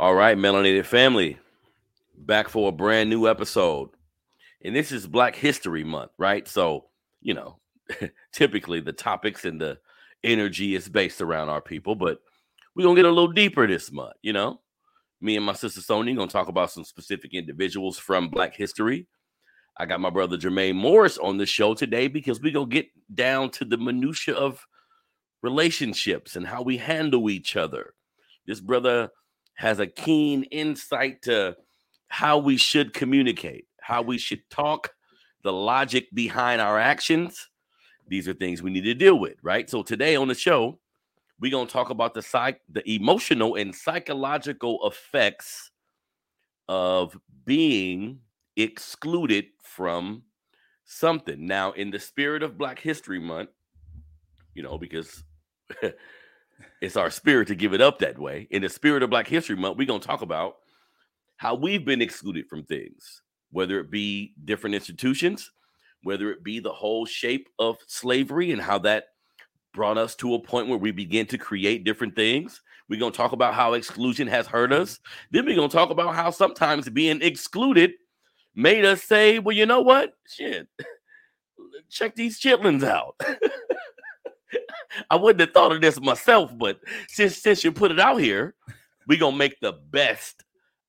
[0.00, 1.36] All right, Melanated family,
[2.16, 3.90] back for a brand new episode.
[4.64, 6.48] And this is Black History Month, right?
[6.48, 6.86] So,
[7.20, 7.58] you know,
[8.32, 9.76] typically the topics and the
[10.24, 12.18] energy is based around our people, but
[12.74, 14.62] we're going to get a little deeper this month, you know?
[15.20, 19.06] Me and my sister Sony going to talk about some specific individuals from Black history.
[19.76, 22.88] I got my brother Jermaine Morris on the show today because we're going to get
[23.14, 24.66] down to the minutia of
[25.42, 27.92] relationships and how we handle each other.
[28.46, 29.10] This brother
[29.60, 31.54] has a keen insight to
[32.08, 34.94] how we should communicate, how we should talk,
[35.42, 37.50] the logic behind our actions.
[38.08, 39.68] These are things we need to deal with, right?
[39.68, 40.78] So today on the show,
[41.40, 45.70] we're going to talk about the psych the emotional and psychological effects
[46.66, 48.20] of being
[48.56, 50.22] excluded from
[50.86, 51.46] something.
[51.46, 53.50] Now, in the spirit of Black History Month,
[54.54, 55.22] you know, because
[56.80, 58.48] it's our spirit to give it up that way.
[58.50, 60.56] In the spirit of Black History Month, we're going to talk about
[61.36, 65.50] how we've been excluded from things, whether it be different institutions,
[66.02, 69.04] whether it be the whole shape of slavery and how that
[69.72, 72.60] brought us to a point where we begin to create different things.
[72.88, 74.98] We're going to talk about how exclusion has hurt us.
[75.30, 77.92] Then we're going to talk about how sometimes being excluded
[78.54, 80.14] made us say, well, you know what?
[80.26, 80.68] Shit,
[81.90, 83.14] check these chitlins out.
[85.10, 88.54] I wouldn't have thought of this myself, but since since you put it out here,
[89.06, 90.44] we're gonna make the best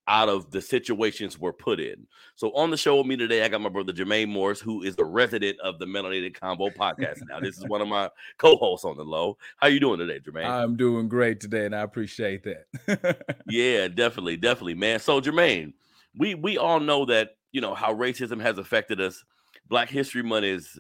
[0.08, 2.08] out of the situations we're put in.
[2.36, 4.96] So on the show with me today, I got my brother Jermaine Morris, who is
[4.96, 7.22] the resident of the Melanated Convo podcast.
[7.30, 9.38] Now, this is one of my co-hosts on the low.
[9.58, 10.50] How you doing today, Jermaine?
[10.50, 13.38] I'm doing great today, and I appreciate that.
[13.48, 15.00] yeah, definitely, definitely, man.
[15.00, 15.74] So Jermaine,
[16.18, 19.24] we we all know that you know how racism has affected us.
[19.70, 20.80] Black History Month is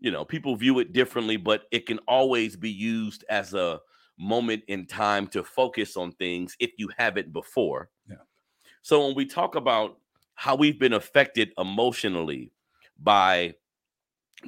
[0.00, 3.80] you know, people view it differently, but it can always be used as a
[4.18, 7.88] moment in time to focus on things if you haven't before.
[8.08, 8.16] Yeah.
[8.82, 9.98] So when we talk about
[10.34, 12.52] how we've been affected emotionally
[13.00, 13.54] by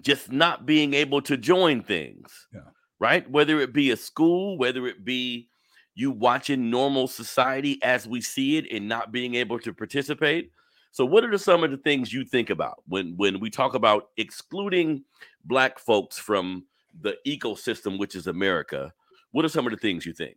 [0.02, 2.60] just not being able to join things, yeah.
[3.00, 3.28] right?
[3.28, 5.48] Whether it be a school, whether it be
[5.94, 10.52] you watching normal society as we see it and not being able to participate,
[10.92, 14.08] so, what are some of the things you think about when when we talk about
[14.16, 15.04] excluding
[15.44, 16.64] black folks from
[17.00, 18.92] the ecosystem, which is America?
[19.30, 20.36] What are some of the things you think?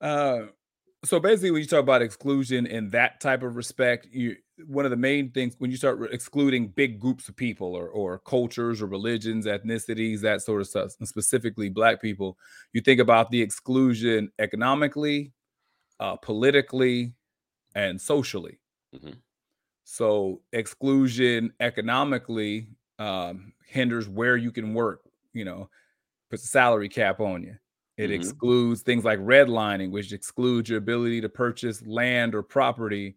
[0.00, 0.46] Uh,
[1.04, 4.90] so basically, when you talk about exclusion in that type of respect, you one of
[4.90, 8.86] the main things when you start excluding big groups of people or or cultures or
[8.86, 12.38] religions, ethnicities, that sort of stuff, and specifically black people,
[12.72, 15.32] you think about the exclusion economically,
[15.98, 17.14] uh, politically,
[17.74, 18.60] and socially.
[18.94, 19.12] Mm-hmm.
[19.92, 22.68] So exclusion economically
[23.00, 25.00] um, hinders where you can work.
[25.32, 25.68] You know,
[26.30, 27.56] puts a salary cap on you.
[27.96, 28.12] It mm-hmm.
[28.12, 33.16] excludes things like redlining, which excludes your ability to purchase land or property,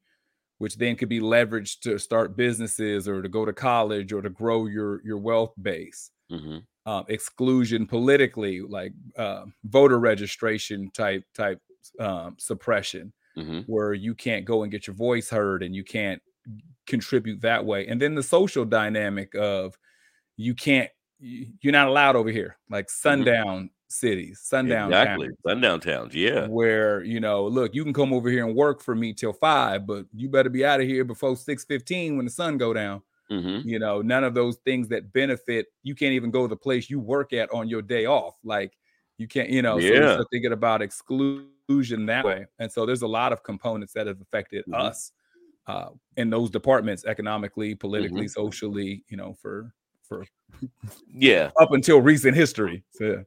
[0.57, 4.31] which then could be leveraged to start businesses or to go to college or to
[4.31, 6.09] grow your your wealth base.
[6.31, 6.57] Mm-hmm.
[6.87, 11.61] Um, exclusion politically, like uh, voter registration type type
[11.99, 13.59] um, suppression, mm-hmm.
[13.67, 16.19] where you can't go and get your voice heard and you can't
[16.87, 17.87] contribute that way.
[17.87, 19.77] And then the social dynamic of
[20.37, 20.89] you can't
[21.19, 23.09] you're not allowed over here, like mm-hmm.
[23.09, 23.65] sundown mm-hmm.
[23.87, 25.27] cities, sundown exactly.
[25.27, 26.47] towns, sundown towns, yeah.
[26.47, 29.87] Where you know, look, you can come over here and work for me till five,
[29.87, 33.01] but you better be out of here before six fifteen when the sun go down.
[33.31, 33.67] Mm-hmm.
[33.67, 35.67] You know, none of those things that benefit.
[35.81, 38.35] You can't even go to the place you work at on your day off.
[38.43, 38.77] Like
[39.17, 39.77] you can't, you know.
[39.77, 40.17] Yeah.
[40.17, 44.19] So thinking about exclusion that way, and so there's a lot of components that have
[44.19, 44.81] affected mm-hmm.
[44.81, 45.13] us
[45.67, 48.45] uh, in those departments economically, politically, mm-hmm.
[48.45, 50.25] socially, you know, for for
[51.13, 52.83] yeah up until recent history.
[52.91, 53.23] So,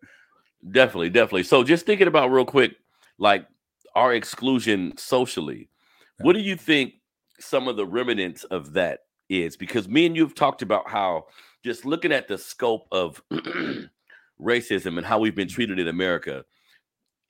[0.71, 1.45] definitely, definitely.
[1.45, 2.77] So just thinking about real quick,
[3.19, 3.47] like
[3.95, 5.69] our exclusion socially,
[6.19, 6.27] yeah.
[6.27, 6.95] what do you think
[7.41, 9.57] some of the remnants of that is?
[9.57, 11.27] Because me and you've talked about how
[11.65, 13.23] just looking at the scope of
[14.41, 16.45] racism and how we've been treated in America,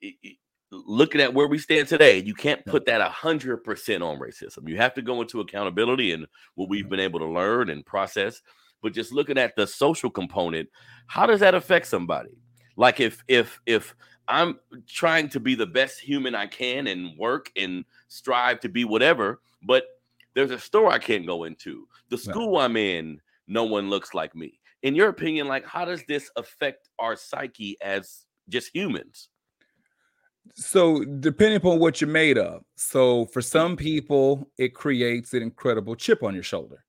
[0.01, 0.37] it,
[0.71, 4.67] looking at where we stand today, you can't put that a hundred percent on racism.
[4.67, 8.41] You have to go into accountability and what we've been able to learn and process.
[8.81, 10.69] But just looking at the social component,
[11.07, 12.37] how does that affect somebody?
[12.75, 13.95] Like if if if
[14.27, 18.83] I'm trying to be the best human I can and work and strive to be
[18.83, 19.85] whatever, but
[20.35, 21.87] there's a store I can't go into.
[22.09, 24.59] The school I'm in, no one looks like me.
[24.83, 29.29] In your opinion, like how does this affect our psyche as just humans?
[30.55, 35.95] So depending upon what you're made of so for some people it creates an incredible
[35.95, 36.83] chip on your shoulder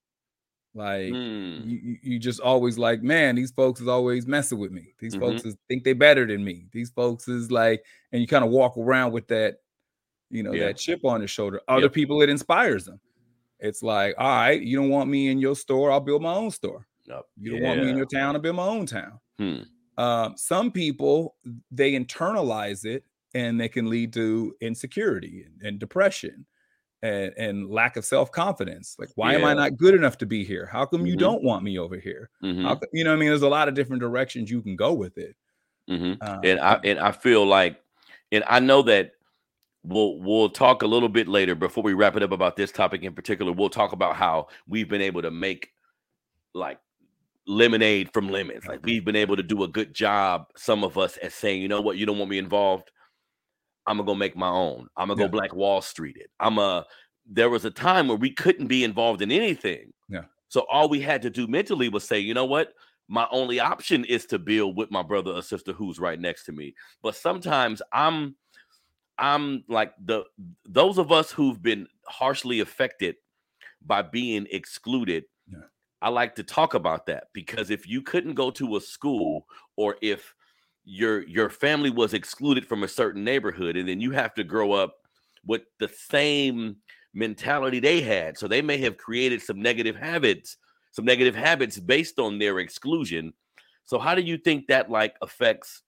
[0.75, 1.65] like mm.
[1.65, 5.23] you, you just always like man these folks is always messing with me these mm-hmm.
[5.25, 7.83] folks is, think they better than me these folks is like
[8.13, 9.57] and you kind of walk around with that
[10.31, 10.67] you know, Yeah.
[10.67, 11.61] that chip on your shoulder.
[11.69, 11.93] Other Yep.
[11.93, 13.01] people, it inspires them.
[13.59, 16.51] It's like, all right, you don't want me in your store, I'll build my own
[16.51, 16.87] store.
[17.05, 17.27] Yup.
[17.37, 19.19] You don't want me in your town, I'll build my own town.
[19.39, 19.63] Hmm.
[19.97, 21.35] Um, some people
[21.73, 23.05] they internalize it
[23.35, 26.47] and they can lead to insecurity and, and depression
[27.03, 28.97] and, and lack of self-confidence.
[28.99, 30.67] Like, why am I not good enough to be here?
[30.67, 31.19] How come you Mhm.
[31.21, 32.31] don't want me over here?
[32.43, 32.63] Mhm.
[32.63, 34.77] How co- you know, what I mean, there's a lot of different directions you can
[34.77, 35.37] go with it.
[35.89, 37.81] hmm Uh, and I and I feel like,
[38.33, 39.13] and I know that
[39.85, 43.03] we'll we'll talk a little bit later before we wrap it up about this topic
[43.03, 43.53] in particular.
[43.53, 45.73] We'll talk about how we've been able to make
[46.55, 46.81] like
[47.47, 48.67] lemonade from lemons.
[48.67, 50.49] Like we've been able to do a good job.
[50.57, 52.91] Some of us at saying, you know what, you don't want me involved.
[53.89, 54.89] I'm gonna go make my own.
[54.97, 55.27] I'm gonna Yeah.
[55.29, 56.31] go Black Wall Street it.
[56.41, 56.87] I'm a.
[57.31, 59.93] There was a time where we couldn't be involved in anything.
[60.09, 60.25] Yeah.
[60.49, 62.73] So all we had to do mentally was say, you know what,
[63.09, 66.53] my only option is to build with my brother or sister who's right next to
[66.53, 66.75] me.
[67.03, 68.37] But sometimes I'm
[69.19, 70.25] I'm like the
[70.65, 73.17] those of us who've been harshly affected
[73.85, 75.25] by being excluded.
[75.51, 75.59] Yeah.
[76.01, 79.47] I like to talk about that because if you couldn't go to a school
[79.77, 80.35] or if
[80.89, 84.73] your your family was excluded from a certain neighborhood and then you have to grow
[84.73, 84.95] up
[85.45, 86.77] with the same
[87.15, 88.39] mentality they had.
[88.39, 90.57] So they may have created some negative habits
[90.93, 93.33] some negative habits based on their exclusion.
[93.85, 95.83] So how do you think that like affects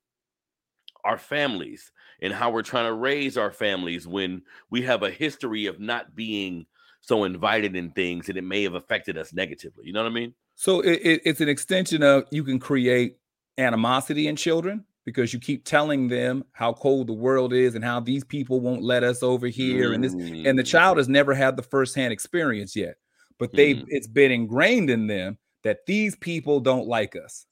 [1.04, 5.66] our families and how we're trying to raise our families when we have a history
[5.66, 6.66] of not being
[7.00, 9.86] so invited in things and it may have affected us negatively?
[9.86, 10.34] You know what i mean?
[10.56, 13.16] So it, it- it's an extension of you can create
[13.56, 18.00] animosity in children because you keep telling them how cold the world is and how
[18.00, 21.34] these people won't let us over here and this and the Mm, child has never
[21.34, 22.96] had the firsthand experience yet
[23.38, 23.84] but they Mhm.
[23.88, 27.46] it's been ingrained in them that these people don't like us.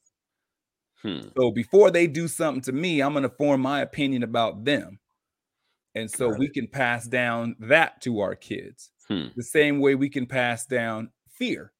[1.01, 4.65] Hmm, so before they do something to me i'm going to form my opinion about
[4.65, 4.99] them.
[5.95, 10.09] And so we can pass down that to our kids hmm, the same way we
[10.09, 11.73] can pass down fear.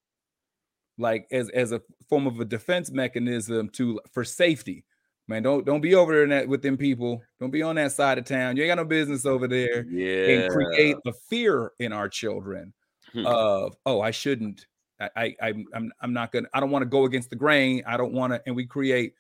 [0.97, 4.85] Like as as a form of a defense mechanism to for safety
[5.29, 7.21] man don't don't be over there in that, with them people.
[7.39, 8.57] Don't be on that side of town.
[8.57, 12.73] You ain't got no business over there yeah and create a fear in our children
[13.13, 13.25] Hmm.
[13.25, 14.67] of oh i shouldn't.
[14.99, 17.81] I, I I'm, I'm i'm not gonna i don't want to go against the grain.
[17.87, 19.13] I don't want to and we create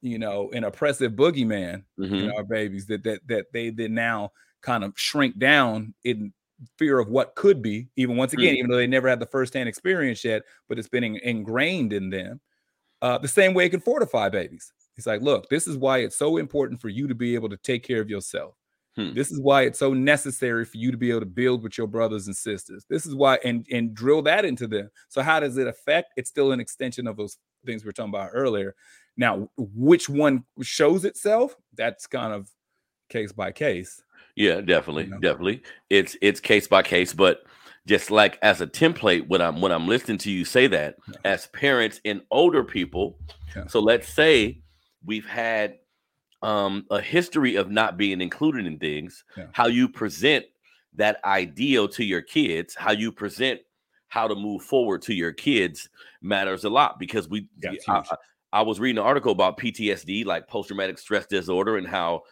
[0.00, 2.22] you know an oppressive boogeyman Mhm.
[2.24, 4.30] in our babies that that that they then now
[4.60, 6.32] kind of shrink down in
[6.78, 9.68] fear of what could be even once again even though they never had the firsthand
[9.68, 12.40] experience yet but it's been in- ingrained in them
[13.00, 16.16] uh, the same way it can fortify babies it's like look this is why it's
[16.16, 18.54] so important for you to be able to take care of yourself
[18.94, 19.14] Hmm.
[19.14, 21.86] this is why it's so necessary for you to be able to build with your
[21.86, 25.56] brothers and sisters this is why and and drill that into them so how does
[25.56, 28.74] it affect it's still an extension of those things we were talking about earlier
[29.16, 32.50] now which one shows itself that's kind of
[33.08, 34.02] case by case
[34.36, 35.18] Yeah, definitely, know?
[35.20, 35.62] definitely.
[35.88, 37.44] It's it's case by case, but
[37.86, 41.14] just like as a template, when I'm when I'm listening to you say that, Yeah.
[41.24, 43.18] as parents and older people.
[43.56, 43.66] Yeah.
[43.68, 44.60] So let's say
[45.04, 45.78] we've had
[46.42, 49.46] um a history of not being included in things, Yeah.
[49.52, 50.44] how you present
[50.94, 53.60] that ideal to your kids, how you present
[54.08, 55.88] how to move forward to your kids
[56.20, 57.98] matters a lot because we Yeah, I.
[57.98, 58.16] I-
[58.54, 62.24] I was reading an article about PTSD, like post traumatic stress disorder, and how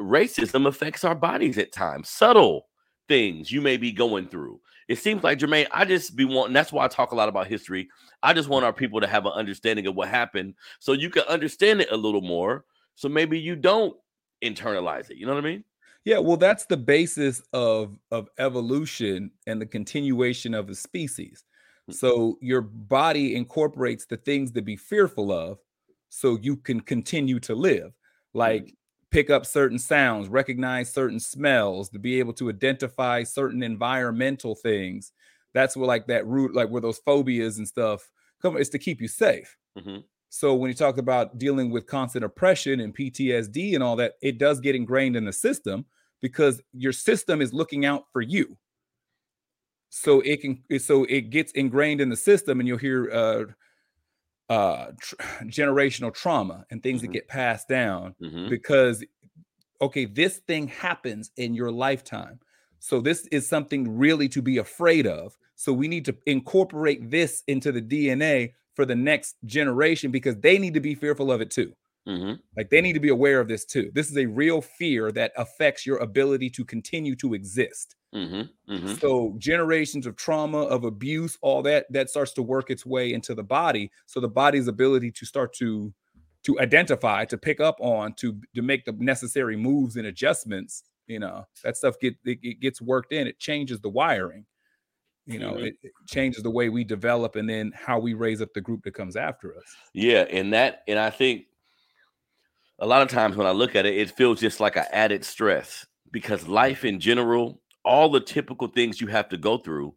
[0.00, 2.08] racism affects our bodies at times.
[2.08, 2.66] Subtle
[3.08, 4.60] things you may be going through.
[4.88, 6.52] It seems like Jermaine, I just be wanting.
[6.52, 7.88] That's why I talk a lot about history.
[8.22, 11.22] I just want our people to have an understanding of what happened, so you can
[11.22, 12.64] understand it a little more.
[12.94, 13.96] So maybe you don't
[14.42, 15.16] internalize it.
[15.16, 15.64] You know what I mean?
[16.04, 21.44] Yeah, well, that's the basis of of evolution and the continuation of a species.
[21.86, 21.92] Hmm.
[21.92, 25.58] So your body incorporates the things to be fearful of,
[26.10, 27.92] so you can continue to live.
[28.34, 28.74] Like
[29.14, 35.12] pick up certain sounds, recognize certain smells, to be able to identify certain environmental things.
[35.52, 38.10] That's where like that root, like where those phobias and stuff
[38.42, 38.56] come.
[38.56, 39.56] It's to keep you safe.
[39.78, 40.02] Mhm.
[40.30, 44.36] So when you talk about dealing with constant oppression and PTSD and all that, it
[44.36, 45.86] does get ingrained in the system
[46.20, 48.58] because your system is looking out for you.
[49.90, 53.44] So it can so it gets ingrained in the system and you'll hear uh
[54.48, 57.02] uh tr- generational trauma and things Mhm.
[57.02, 58.50] that get passed down Mhm.
[58.50, 59.04] because
[59.80, 62.40] okay, this thing happens in your lifetime.
[62.80, 65.36] So this is something really to be afraid of.
[65.56, 70.58] So we need to incorporate this into the DNA for the next generation because they
[70.58, 71.74] need to be fearful of it too.
[72.08, 72.38] Mhm.
[72.56, 73.90] Like they need to be aware of this too.
[73.94, 77.96] This is a real fear that affects your ability to continue to exist.
[78.14, 78.50] Mhm.
[78.68, 79.02] Mhm.
[79.02, 83.34] So generations of trauma, of abuse, all that that starts to work its way into
[83.34, 83.90] the body.
[84.06, 85.94] So the body's ability to start to
[86.44, 91.18] to identify, to pick up on, to to make the necessary moves and adjustments You
[91.18, 93.26] know, that stuff get it, it gets worked in.
[93.26, 94.46] It changes the wiring.
[95.26, 95.62] You know, Mhm.
[95.62, 98.84] it, it changes the way we develop and then how we raise up the group
[98.84, 99.78] that comes after us.
[99.92, 101.46] Yeah, and that and I think
[102.78, 105.24] a lot of times when I look at it, it feels just like an added
[105.24, 109.94] stress because life in general, all the typical things you have to go through,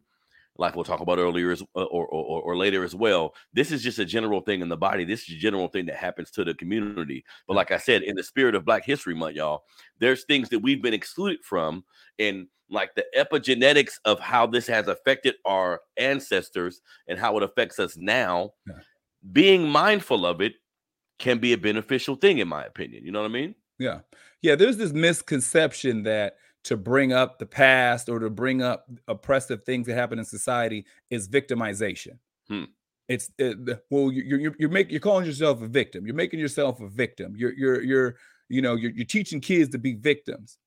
[0.56, 3.34] like we'll talk about earlier as, uh, or, or or later as well.
[3.52, 5.04] This is just a general thing in the body.
[5.04, 7.24] This is a general thing that happens to the community.
[7.46, 9.64] But like I said, in the spirit of Black History Month, y'all,
[10.00, 11.84] there's things that we've been excluded from,
[12.18, 17.78] and like the epigenetics of how this has affected our ancestors and how it affects
[17.78, 18.50] us now.
[18.66, 18.74] Yeah.
[19.32, 20.54] Being mindful of it
[21.18, 23.04] can be a beneficial thing, in my opinion.
[23.04, 23.54] You know what I mean?
[23.78, 24.00] Yeah.
[24.42, 24.54] Yeah.
[24.54, 29.86] There's this misconception that to bring up the past or to bring up oppressive things
[29.86, 32.18] that happen in society is victimization.
[32.48, 32.64] Hmm.
[33.08, 36.06] It's it, the- well, you- you're you're you're making you're calling yourself a victim.
[36.06, 37.34] You're making yourself a victim.
[37.36, 38.16] You're you're you're
[38.48, 40.58] you know you're, you're teaching kids to be victims.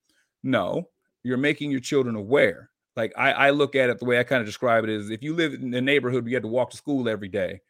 [0.43, 0.89] No,
[1.24, 2.69] you're making your children aware.
[2.95, 5.21] Like I, I look at it the way I kind of describe it is if
[5.24, 7.62] you live in a neighborhood where you had to walk to school every day,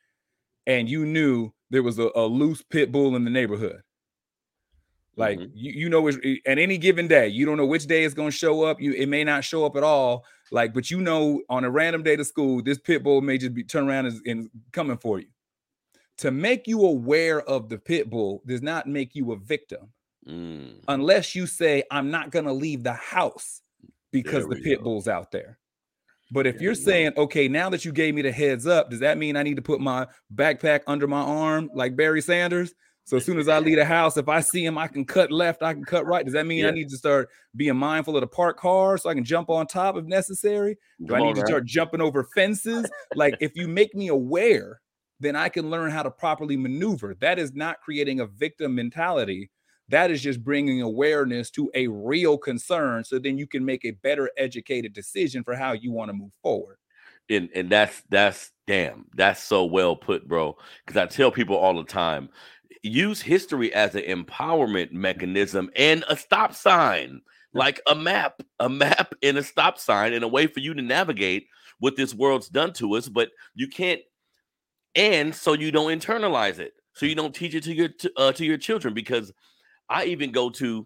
[0.68, 3.82] and you knew there was a, a loose pit bull in the neighborhood.
[5.22, 5.52] Like Mhm.
[5.54, 8.30] you, you know, it's- at any given day, you don't know which day it's going
[8.32, 8.82] to show up.
[8.82, 10.26] You, it may not show up at all.
[10.52, 13.54] Like, but you know, on a random day to school, this pit bull may just
[13.54, 15.28] be turn around and, and coming for you.
[16.20, 19.92] To make you aware of the pit bull does not make you a victim,
[20.28, 20.84] Mm.
[20.88, 23.62] unless you say, "I'm not going to leave the house
[24.12, 24.84] because the pit go.
[24.84, 25.58] bull's out there."
[26.34, 26.80] But if There you're go.
[26.82, 29.56] saying, okay, now that you gave me the heads up, does that mean I need
[29.58, 32.74] to put my backpack under my arm like Barry Sanders?
[33.12, 35.34] So as soon as I leave the house, if I see him, I can cut
[35.34, 36.24] left, I can cut right.
[36.24, 37.28] Does that mean I need to start
[37.58, 40.78] being mindful of the parked car so I can jump on top if necessary?
[41.02, 41.46] Do Come I on need to now.
[41.48, 42.90] start jumping over fences?
[43.16, 44.80] like if you make me aware,
[45.20, 47.14] then I can learn how to properly maneuver.
[47.20, 49.52] That is not creating a victim mentality.
[49.90, 53.92] That is just bringing awareness to a real concern so then you can make a
[53.92, 56.78] better educated decision for how you want to move forward.
[57.30, 61.76] and and that's that's damn that's so well put bro because i tell people all
[61.76, 62.30] the time
[62.84, 67.22] use history as an empowerment mechanism and a stop sign
[67.54, 70.82] like a map a map and a stop sign and a way for you to
[70.82, 71.48] navigate
[71.80, 74.02] what this world's done to us but you can't
[74.96, 76.74] and so you don't internalize it.
[76.94, 79.32] So you don't teach it to your to, uh, to your children because
[79.90, 80.86] i even go to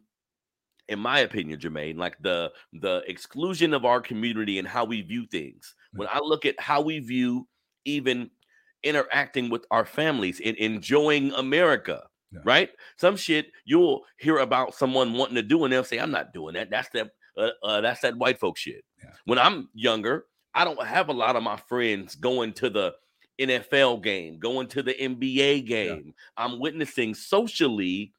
[0.88, 5.26] in my opinion, Jermaine, like the the exclusion of our community and how we view
[5.26, 5.74] things.
[5.94, 7.48] When I look at how we view
[7.86, 8.30] even
[8.86, 12.40] interacting with our families and enjoying America, Yeah.
[12.46, 12.70] right?
[12.98, 16.54] Some shit you'll hear about someone wanting to do, and they'll say, "I'm not doing
[16.54, 16.70] that.
[16.70, 17.12] That's that.
[17.38, 19.12] Uh, uh, that's that white folk shit." Yeah.
[19.26, 22.96] When I'm younger, I don't have a lot of my friends going to the
[23.40, 26.14] NFL game, going to the NBA game.
[26.38, 28.14] I'm witnessing socially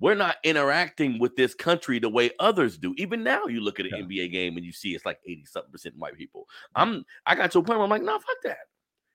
[0.00, 2.94] we're not interacting with this country the way others do.
[2.98, 4.02] Even now, you look at an Yeah.
[4.04, 6.48] NBA game and you see it's like 80 something percent white people.
[6.76, 8.58] I'm I got to a point where I'm like, no, fuck that.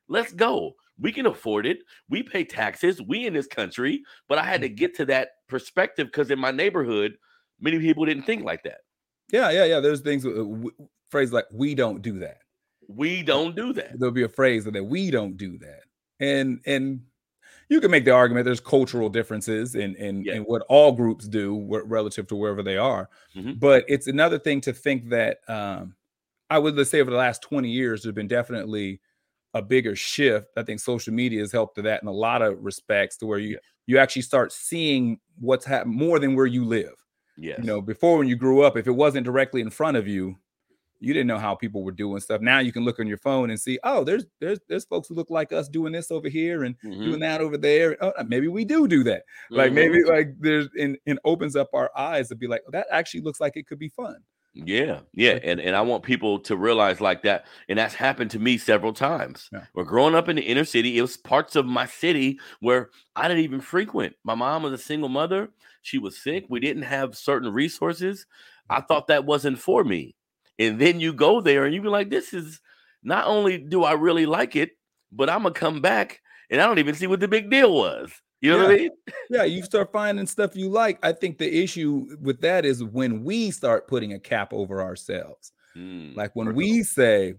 [0.08, 0.74] Let's go.
[1.00, 1.80] We can afford it.
[2.10, 3.02] We pay taxes.
[3.02, 4.04] We in this country.
[4.30, 7.18] But I had to get to that perspective because in my neighborhood,
[7.60, 8.80] many people didn't think like that.
[9.32, 9.80] Yeah, yeah, yeah.
[9.80, 10.46] There's things, uh,
[11.10, 12.38] phrase like "we don't do that."
[12.88, 13.98] We don't do that.
[13.98, 15.84] There'll be a phrase that we don't do that,
[16.20, 17.02] and and
[17.70, 20.34] you can make the argument there's cultural differences in in, Yeah.
[20.36, 23.10] in what all groups do relative to wherever they are.
[23.36, 23.60] Mhm.
[23.60, 25.96] But it's another thing to think that um,
[26.50, 29.00] I would let's say over the last 20 years, there's been definitely
[29.54, 30.48] a bigger shift.
[30.58, 33.40] I think social media has helped to that in a lot of respects, to where
[33.40, 33.58] you Yeah.
[33.88, 36.94] you actually start seeing what's happening more than where you live.
[37.38, 37.60] Yes.
[37.60, 40.36] You know, before when you grew up, if it wasn't directly in front of you,
[41.00, 42.40] you didn't know how people were doing stuff.
[42.42, 45.16] Now you can look on your phone and see, oh, there's there's there's folks who
[45.16, 47.04] look like us doing this over here and Mhm.
[47.04, 47.98] doing that over there.
[48.02, 49.24] Oh, maybe we do do that.
[49.54, 49.76] Like Mhm.
[49.76, 53.42] maybe like there's and and opens up our eyes to be like, that actually looks
[53.42, 54.24] like it could be fun.
[54.56, 58.40] Yeah, yeah, and and I want people to realize like that, and that's happened to
[58.40, 59.50] me several times.
[59.52, 59.66] Yeah.
[59.74, 60.98] We're growing up in the inner city.
[60.98, 64.16] It was parts of my city where I didn't even frequent.
[64.24, 65.50] My mom was a single mother.
[65.82, 66.46] She was sick.
[66.50, 68.28] We didn't have certain resources.
[68.70, 68.86] I mm-hmm.
[68.86, 70.16] thought that wasn't for me.
[70.60, 72.62] And then you go there and you be like, this is
[73.02, 74.72] not only do I really like it,
[75.12, 78.12] but I'm gonna come back and I don't even see what the big deal was.
[78.44, 78.90] You know what I mean?
[79.30, 81.00] Yeah, you start finding stuff you like.
[81.02, 85.54] I think the issue with that is when we start putting a cap over ourselves.
[85.78, 87.36] Mm, Like when we say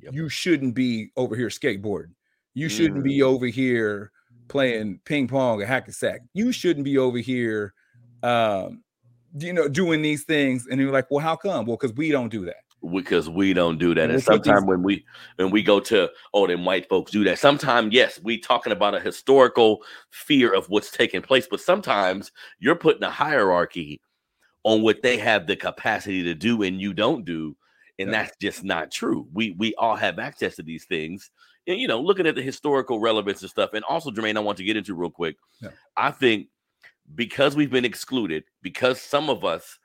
[0.00, 0.14] Yep.
[0.14, 2.14] you shouldn't be over here skateboarding,
[2.54, 3.24] you shouldn't be Mm.
[3.24, 4.12] over here
[4.48, 7.74] playing ping pong or hack a sack, you shouldn't be over here,
[8.22, 8.82] um,
[9.36, 10.66] you know, doing these things.
[10.68, 11.66] And you're like, well, how come?
[11.66, 12.63] Well, because we don't do that.
[12.92, 14.10] Because we don't do that.
[14.10, 15.04] And We'll put these- sometimes when we
[15.36, 17.38] when we go to oh, then white folks do that.
[17.38, 22.74] Sometimes yes, we talking about a historical fear of what's taking place, but sometimes you're
[22.76, 24.00] putting a hierarchy
[24.64, 27.56] on what they have the capacity to do and you don't do.
[27.98, 28.22] And Yeah.
[28.24, 29.28] that's just not true.
[29.32, 31.30] We we all have access to these things.
[31.66, 33.70] And you know, looking at the historical relevance and stuff.
[33.72, 35.36] And also, Jermaine, I want to get into real quick.
[35.62, 35.70] Yeah.
[35.96, 36.48] I think
[37.14, 39.78] because we've been excluded, because some of us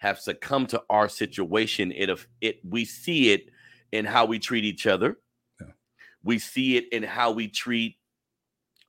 [0.00, 3.50] have succumbed to our situation, it of it we see it
[3.92, 5.18] in how we treat each other.
[5.60, 5.68] Yeah.
[6.24, 7.96] We see it in how we treat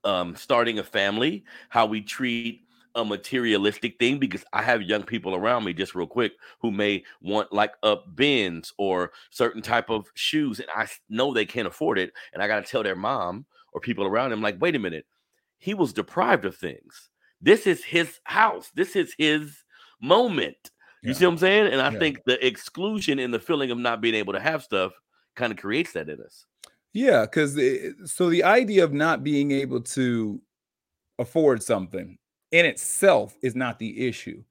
[0.04, 2.62] um starting a family, how we treat
[2.96, 7.04] a materialistic thing because I have young people around me just real quick who may
[7.22, 12.00] want like a bins or certain type of shoes and I know they can't afford
[12.00, 14.80] it and I got to tell their mom or people around them like wait a
[14.80, 15.06] minute
[15.58, 17.10] he was deprived of things
[17.42, 19.64] this is his house this is his
[20.02, 20.72] moment
[21.02, 21.14] you Yeah.
[21.14, 22.00] see what I'm saying and I Yeah.
[22.00, 24.94] think the exclusion and the feeling of not being able to have stuff
[25.36, 26.46] kind of creates that in us
[26.94, 27.54] Yeah, because
[28.12, 30.42] so the idea of not being able to
[31.20, 32.18] afford something
[32.52, 34.44] in itself is not the issue.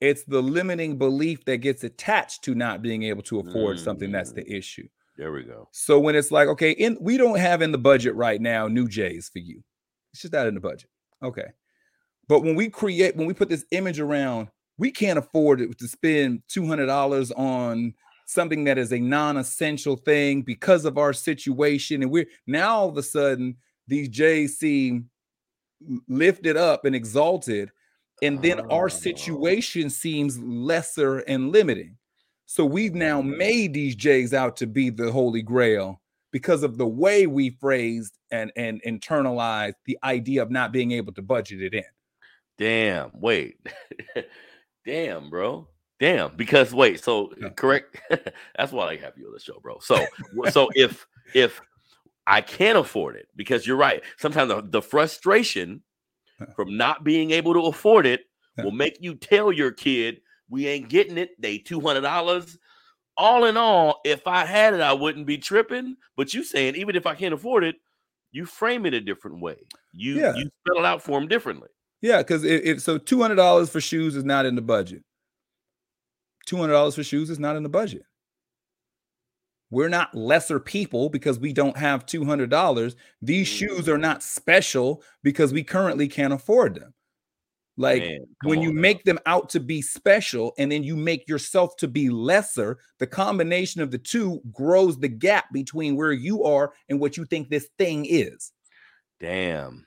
[0.00, 4.30] It's the limiting belief that gets attached to not being able to afford something that's
[4.30, 4.36] mm.
[4.36, 4.86] the issue.
[5.16, 8.14] there we go So when it's like, okay, in we don't have in the budget
[8.14, 9.62] right now new J's for you.
[10.12, 10.88] It's just not in the budget.
[11.22, 11.48] Okay.
[12.28, 16.42] But when we create, when we put this image around, we can't afford to spend
[16.48, 17.94] $200 on
[18.26, 22.02] something that is a non-essential thing because of our situation.
[22.02, 23.56] And we're now all of a sudden
[23.86, 25.10] these J's seem
[26.08, 27.70] lifted up and exalted.
[28.22, 28.68] And then Oh.
[28.70, 31.96] our situation seems lesser and limiting.
[32.46, 33.36] So we've now Mm.
[33.36, 36.00] made these J's out to be the holy grail
[36.32, 41.12] because of the way we phrased and and internalized the idea of not being able
[41.14, 41.84] to budget it in.
[42.58, 43.56] Damn, wait.
[44.88, 45.68] Damn, bro.
[46.00, 47.50] Damn, because wait, so Yeah.
[47.50, 48.00] correct.
[48.56, 49.80] That's why I have you on the show, bro.
[49.80, 50.06] So
[50.50, 51.60] so if if
[52.26, 55.82] I can't afford it, because you're right, sometimes the, the frustration
[56.56, 58.22] from not being able to afford it
[58.56, 61.30] will make you tell your kid we ain't getting it.
[61.38, 62.56] They two hundred dollars.
[63.14, 65.96] All in all, if I had it, I wouldn't be tripping.
[66.16, 67.76] But you saying even if I can't afford it,
[68.32, 69.66] you frame it a different way.
[69.92, 70.34] You Yeah.
[70.34, 71.68] you spell it out for them differently.
[72.00, 75.02] Yeah, because if, if so, two hundred dollars for shoes is not in the budget.
[76.46, 78.02] Two hundred dollars for shoes is not in the budget.
[79.70, 82.96] We're not lesser people because we don't have two hundred dollars.
[83.20, 86.94] These shoes are not special because we currently can't afford them.
[87.76, 88.80] Like Man, when you now.
[88.80, 93.06] make them out to be special and then you make yourself to be lesser, the
[93.06, 97.50] combination of the two grows the gap between where you are and what you think
[97.50, 98.52] this thing is.
[99.20, 99.86] Damn.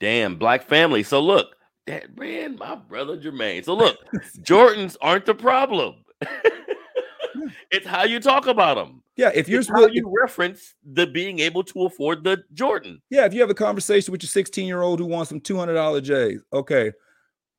[0.00, 1.02] Damn, black family.
[1.02, 1.56] So look,
[1.86, 3.64] that man, my brother Jermaine.
[3.64, 3.98] So look,
[4.40, 5.96] Jordans aren't the problem.
[7.70, 9.02] it's how you talk about them.
[9.16, 13.00] Yeah, if you're how you reference the being able to afford the Jordan.
[13.08, 16.02] yeah, if you have a conversation with your 16 year old who wants some $200
[16.02, 16.92] J's, okay,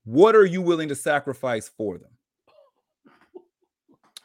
[0.04, 2.12] what are you willing to sacrifice for them?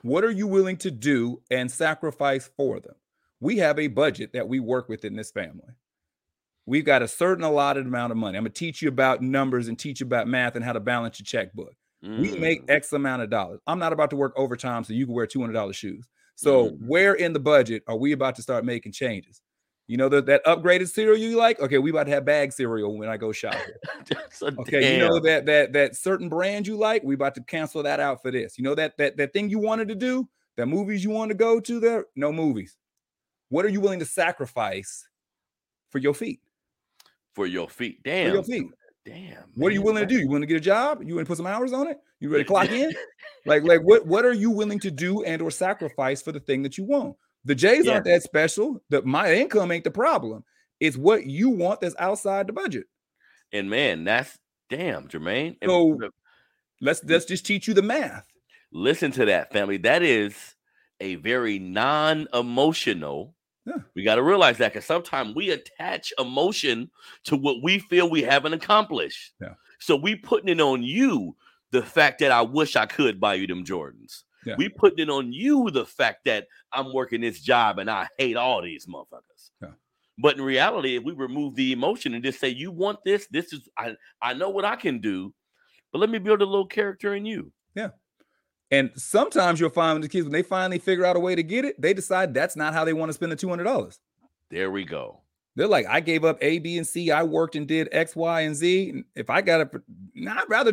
[0.02, 2.94] What are you willing to do and sacrifice for them?
[3.40, 5.68] We have a budget that we work with in this family.
[6.66, 8.38] We've got a certain allotted amount of money.
[8.38, 10.80] I'm going to teach you about numbers and teach you about math and how to
[10.80, 11.74] balance your checkbook.
[12.14, 13.60] We make Mm, X amount of dollars.
[13.66, 16.08] I'm not about to work overtime so you can wear $200 shoes.
[16.36, 16.78] So, Mm.
[16.78, 19.40] where in the budget are we about to start making changes?
[19.88, 21.58] You know that that upgraded cereal you like?
[21.60, 23.74] Okay, we about to have bag cereal when I go shopping.
[24.58, 28.00] Okay, you know that that that certain brand you like, we about to cancel that
[28.00, 28.58] out for this.
[28.58, 31.34] You know that that that thing you wanted to do, that movies you want to
[31.34, 32.76] go to there, no movies.
[33.50, 35.08] What are you willing to sacrifice
[35.90, 36.40] for your feet?
[37.34, 38.02] For your feet.
[38.02, 38.30] Damn.
[38.30, 38.66] For your feet.
[39.04, 39.44] Damn.
[39.56, 40.20] What are you willing to do?
[40.20, 41.02] You want to get a job?
[41.04, 41.98] You want to put some hours on it?
[42.20, 42.92] You ready to clock in?
[43.44, 46.62] Like, like what what are you willing to do and or sacrifice for the thing
[46.62, 47.16] that you want?
[47.44, 47.94] The J's Yeah.
[47.94, 48.80] aren't that special.
[48.88, 50.44] The my income ain't the problem.
[50.78, 52.84] It's what you want that's outside the budget.
[53.52, 54.38] And man, that's
[54.70, 55.56] damn, Jermaine.
[55.64, 55.98] So-
[56.80, 57.10] Let's mm.
[57.10, 58.26] let's just teach you the math.
[58.72, 59.76] listen to that, family.
[59.78, 60.36] That is
[61.00, 63.34] a very non-emotional.
[63.64, 63.78] Yeah.
[63.94, 66.90] We got to realize that because sometimes we attach emotion
[67.24, 69.34] to what we feel we haven't accomplished.
[69.40, 69.54] Yeah.
[69.78, 71.36] So we putting it on you
[71.70, 74.24] the fact that I wish I could buy you them Jordans.
[74.44, 74.56] Yeah.
[74.58, 78.36] We putting it on you the fact that I'm working this job and I hate
[78.36, 79.50] all these motherfuckers.
[79.60, 79.70] Yeah.
[80.18, 83.26] But in reality, if we remove the emotion and just say, "You want this?
[83.28, 83.96] This is I.
[84.20, 85.32] I know what I can do,
[85.90, 87.50] but let me build a little character in you."
[88.72, 91.66] And sometimes you'll find the kids when they finally figure out a way to get
[91.66, 94.00] it, they decide that's not how they want to spend the two hundred dollars.
[94.50, 95.20] There we go.
[95.54, 97.10] They're like, I gave up A, B, and C.
[97.10, 99.04] I worked and did X, Y, and Z.
[99.14, 99.68] If I got it,
[100.14, 100.72] nah, I'd rather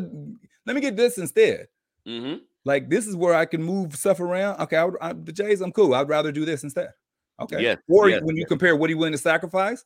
[0.65, 1.67] let me get this instead.
[2.05, 4.61] hmm Like this is where I can move stuff around.
[4.61, 5.93] Okay, I would, I, the J's, I'm cool.
[5.93, 6.91] I'd rather do this instead.
[7.41, 7.61] Okay.
[7.61, 8.49] Yes, or yes, when you yes.
[8.49, 9.83] compare what he willing to sacrifice,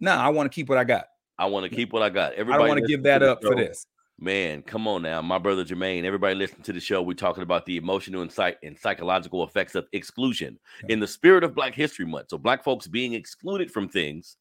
[0.00, 1.06] nah, I want to keep what I got.
[1.38, 2.32] I want to keep what I got.
[2.32, 3.86] I Everybody don't want to give that up for this.
[4.20, 6.02] Man, come on now, my brother Jermaine.
[6.04, 7.00] Everybody listening to the show.
[7.02, 10.94] We're talking about the emotional and, psych- and psychological effects of exclusion Yeah.
[10.94, 12.30] in the spirit of Black History Month.
[12.30, 14.36] So, Black folks being excluded from things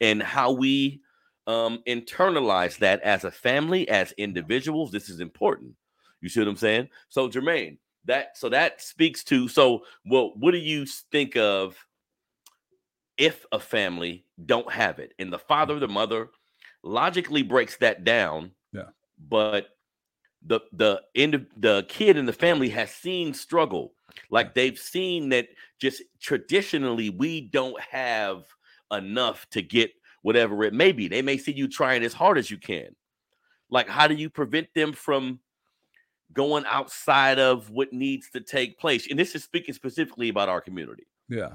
[0.00, 1.02] and how we
[1.46, 4.90] um, internalize that as a family, as individuals.
[4.90, 5.72] This is important.
[6.20, 6.88] You see what I'm saying?
[7.08, 9.84] So, Jermaine, that so that speaks to so.
[10.04, 11.76] Well, what do you think of
[13.18, 16.30] if a family don't have it, and the father, the mother,
[16.82, 18.50] logically breaks that down?
[19.28, 19.68] But
[20.44, 23.94] the the end the kid in the family has seen struggle.
[24.30, 25.48] Like they've seen that
[25.80, 28.44] just traditionally we don't have
[28.90, 31.08] enough to get whatever it may be.
[31.08, 32.94] They may see you trying as hard as you can.
[33.70, 35.40] Like how do you prevent them from
[36.32, 39.08] going outside of what needs to take place?
[39.08, 41.06] And this is speaking specifically about our community.
[41.28, 41.54] Yeah.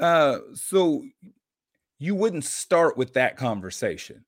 [0.00, 1.04] Uh, so
[1.98, 4.24] you wouldn't start with that conversation.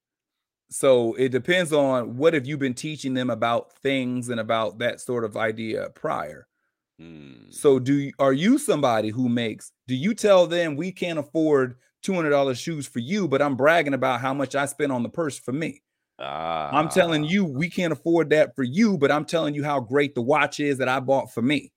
[0.71, 5.01] So it depends on what have you been teaching them about things and about that
[5.01, 6.49] sort of idea prior.
[6.99, 7.51] Hmm.
[7.51, 11.77] So do you, are you somebody who makes do you tell them we can't afford
[12.03, 15.39] $200 shoes for you but I'm bragging about how much I spent on the purse
[15.39, 15.83] for me.
[16.73, 19.81] I'm telling Ah, you we can't afford that for you but I'm telling you how
[19.81, 21.73] great the watch is that I bought for me.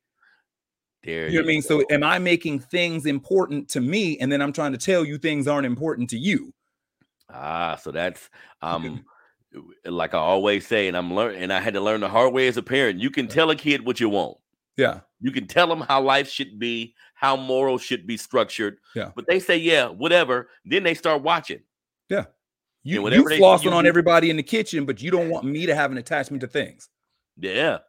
[1.03, 1.61] there You know what I mean?
[1.61, 5.17] So am I making things important to me and then I'm trying to tell you
[5.17, 6.53] things aren't important to you?
[7.31, 8.29] Ah, so that's
[8.61, 9.05] um
[9.85, 12.47] like I always say, and I'm learning, and I had to learn the hard way
[12.47, 12.99] as a parent.
[12.99, 14.37] You can tell a kid what you want.
[14.77, 15.01] Yeah.
[15.19, 18.77] You can tell them how life should be, how morals should be structured.
[18.95, 19.11] Yeah.
[19.13, 20.49] But they say, yeah, whatever.
[20.63, 21.59] Then they start watching.
[22.07, 22.25] Yeah.
[22.83, 25.45] You, you whatever they flossing you on everybody in the kitchen, but you don't want
[25.45, 26.87] me to have an attachment to things.
[27.37, 27.79] Yeah.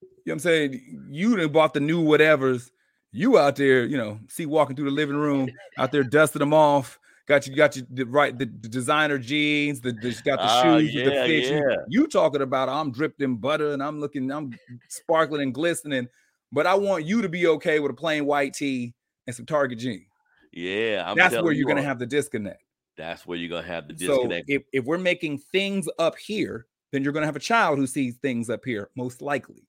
[0.00, 1.08] You know what I'm saying?
[1.10, 2.70] You done bought the new whatevers.
[3.10, 6.54] You out there, you know, see walking through the living room, out there dusting them
[6.54, 6.98] off.
[7.28, 10.62] Got you, got you the right the, the designer jeans, the, the got the Ah,
[10.78, 11.24] shoes with the yeah.
[11.26, 14.52] You- You, talking about I'm dripped in butter and I'm looking, I'm
[14.88, 16.08] sparkling and glistening,
[16.50, 18.92] but I want you to be okay with a plain white tee
[19.26, 20.06] and some Target jeans.
[20.52, 21.04] Yeah.
[21.06, 22.62] I'm That's where you you're gonna all, have the disconnect.
[22.96, 24.46] that's where you're gonna have the disconnect.
[24.48, 27.78] So if, if we're making things up here, then you're going to have a child
[27.78, 29.66] who sees things up here, most likely.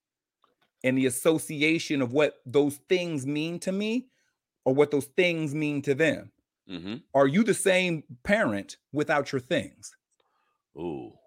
[0.82, 4.08] And the association of what those things mean to me
[4.66, 6.30] or what those things mean to them.
[6.66, 9.96] Hmm Are you the same parent without your things?
[10.76, 11.18] Ooh.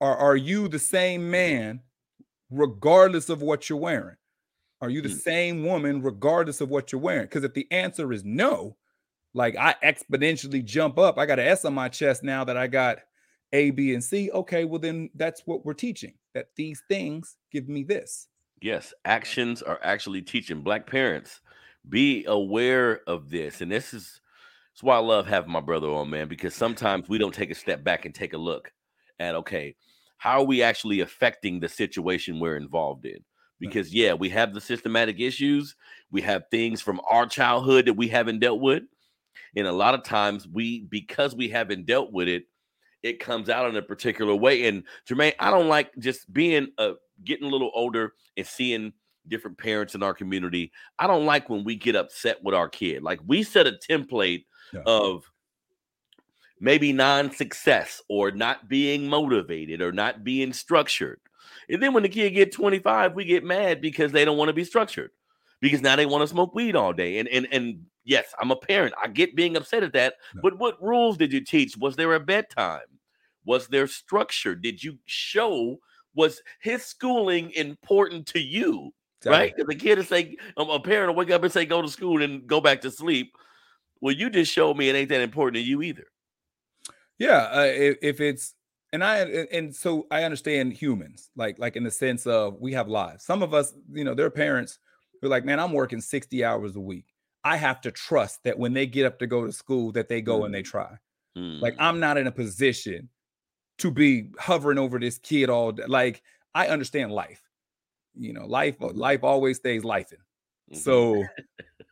[0.00, 1.82] Or are you the same man
[2.50, 4.16] regardless of what you're wearing?
[4.80, 5.20] Are you the Mm.
[5.22, 7.26] same woman regardless of what you're wearing?
[7.26, 8.76] Because if the answer is no,
[9.34, 12.68] like I exponentially jump up, I got an S on my chest now that I
[12.68, 13.00] got
[13.52, 14.30] A, B, and C.
[14.32, 18.28] Okay, well, then that's what we're teaching that these things give me this.
[18.62, 21.40] Yes, actions are actually teaching black parents.
[21.88, 23.60] Be aware of this.
[23.60, 24.21] And this is
[24.72, 27.54] that's why I love having my brother on, man, because sometimes we don't take a
[27.54, 28.72] step back and take a look
[29.18, 29.74] at okay,
[30.16, 33.16] how are we actually affecting the situation we're involved in?
[33.16, 33.22] Mm.
[33.60, 35.76] Because yeah, we have the systematic issues,
[36.10, 38.84] we have things from our childhood that we haven't dealt with.
[39.54, 42.44] And a lot of times we because we haven't dealt with it,
[43.02, 44.66] it comes out in a particular way.
[44.66, 46.92] And Jermaine, I don't like just being a
[47.24, 48.94] getting a little older and seeing
[49.28, 50.72] different parents in our community.
[50.98, 53.02] I don't like when we get upset with our kid.
[53.02, 54.82] Like we set a template Yeah.
[54.86, 55.30] of
[56.60, 61.20] maybe non-success or not being motivated or not being structured.
[61.68, 64.54] And then when the kid get 25, we get mad because they don't want to
[64.54, 65.10] be structured.
[65.60, 67.18] Because now they want to smoke weed all day.
[67.18, 68.94] And and and yes, I'm a parent.
[69.00, 70.14] I get being upset at that.
[70.34, 70.40] Yeah.
[70.42, 71.76] But what rules did you teach?
[71.76, 72.80] Was there a bedtime?
[73.44, 74.54] Was there structure?
[74.54, 75.78] Did you show
[76.14, 78.92] was his schooling important to you?
[79.24, 79.54] Right?
[79.54, 80.12] Because the kid is
[80.56, 82.90] um, a parent will wake up and say, go to school and go back to
[82.90, 83.36] sleep.
[84.02, 86.08] Well, you just showed me it ain't that important to you either.
[87.18, 88.54] Yeah, uh, if, if it's
[88.92, 92.88] and I and- so I understand humans like like in the sense of we have
[92.88, 93.24] lives.
[93.24, 94.78] Some of us, you know, their parents
[95.20, 97.06] who are like, man, I'm working 60 hours a week.
[97.44, 100.20] I have to trust that when they get up to go to school that they
[100.20, 100.96] go and they try.
[101.60, 103.10] Like Mm, I'm not in a position
[103.78, 105.84] to be hovering over this kid all day.
[105.86, 106.22] Like
[106.54, 107.42] I understand life.
[108.14, 110.20] You know, life life always stays lifing.
[110.68, 110.78] mhm.
[110.78, 111.34] So,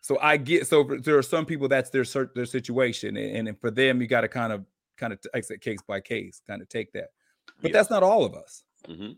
[0.01, 3.61] so I get so for- there are some people that's their their situation, and, and
[3.61, 4.65] for them you got to kind of
[4.97, 7.11] kind of exit case by case, kind of take that.
[7.63, 7.79] But Yeah.
[7.79, 8.65] that's not all of us.
[8.89, 9.17] Mhm,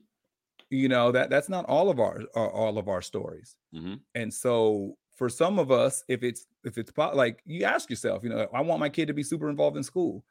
[0.71, 3.57] You know that that's not all of our, our all of our stories.
[3.75, 4.01] mhm.
[4.15, 8.31] And so for some of us, if it's if it's like you ask yourself, you
[8.31, 10.25] know, I want my kid to be super involved in school.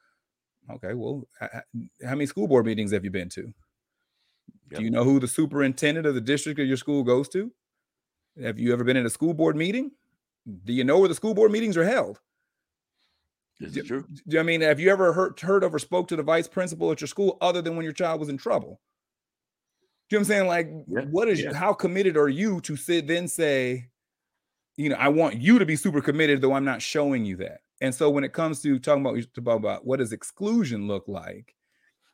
[0.69, 3.53] Okay, well, how many school board meetings have you been to?
[4.71, 4.79] Yep.
[4.79, 7.51] Do you know who the superintendent of the district of your school goes to?
[8.41, 9.91] Have you ever been in a school board meeting?
[10.65, 12.19] Do you know where the school board meetings are held?
[13.59, 14.05] Do- is true.
[14.27, 16.91] do- I mean, have you ever heard heard of or spoke to the vice principal
[16.91, 18.81] at your school other than when your child was in trouble?
[20.09, 20.47] Do you know what I'm saying?
[20.47, 21.53] Like, Yeah, what is yeah.
[21.53, 23.89] how committed are you to sit then say,
[24.77, 27.61] you know, I want you to be super committed, though I'm not showing you that.
[27.81, 31.55] And so when it comes to talking about about, about what does exclusion look like,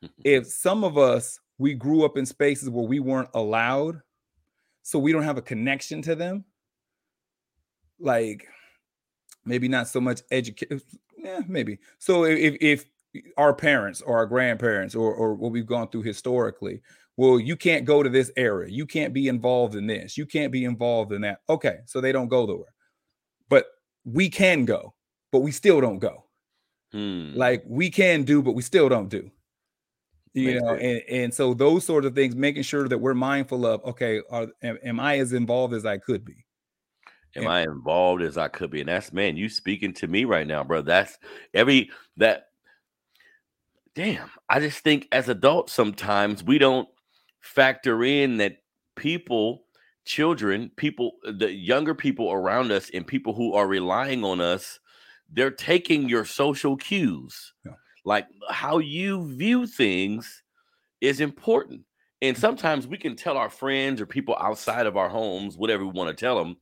[0.24, 4.00] if some of us we grew up in spaces where we weren't allowed,
[4.82, 6.44] so we don't have a connection to them,
[8.00, 8.46] like
[9.44, 10.80] maybe not so much education,
[11.16, 11.78] yeah, maybe.
[11.98, 12.86] So if if
[13.36, 16.82] our parents or our grandparents or or what we've gone through historically,
[17.16, 20.52] well, you can't go to this area, you can't be involved in this, you can't
[20.52, 21.40] be involved in that.
[21.48, 22.74] Okay, so they don't go there,
[23.48, 23.66] but
[24.04, 24.94] we can go,
[25.32, 26.24] but we still don't go.
[26.92, 27.32] Hmm.
[27.34, 29.30] Like we can do, but we still don't do.
[30.34, 30.82] You Makes know, sense.
[30.82, 34.46] and, and so those sort of things, making sure that we're mindful of, okay, are,
[34.62, 36.44] am, am I as involved as I could be?
[37.36, 37.50] Am Yeah.
[37.50, 38.80] I involved as I could be?
[38.80, 40.82] And that's man, you speaking to me right now, bro.
[40.82, 41.18] That's
[41.54, 42.48] every that
[43.94, 44.30] damn.
[44.48, 46.88] I just think as adults, sometimes we don't
[47.40, 48.58] factor in that
[48.96, 49.64] people,
[50.04, 54.78] children, people, uh, the younger people around us, and people who are relying on us,
[55.30, 57.52] they're taking your social cues.
[57.64, 57.72] Yeah.
[58.04, 60.42] Like how you view things
[61.00, 61.82] is important.
[62.20, 65.92] And sometimes we can tell our friends or people outside of our homes whatever we
[65.92, 66.56] want to tell them,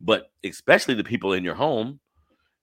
[0.00, 2.00] but especially the people in your home,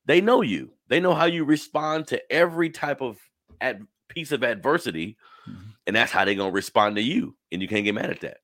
[0.06, 0.72] they know you.
[0.88, 3.20] They know how you respond to every type of
[3.62, 5.16] ad- piece of adversity,
[5.48, 5.76] Mhm.
[5.86, 7.36] and that's how they're gonna respond to you.
[7.52, 8.38] And you can't get mad at that.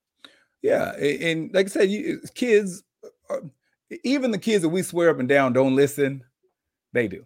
[0.62, 2.84] Yeah, a- and like I said, you, kids,
[3.32, 3.40] uh,
[4.04, 6.24] even the kids that we swear up and down don't listen,
[6.94, 7.26] they do.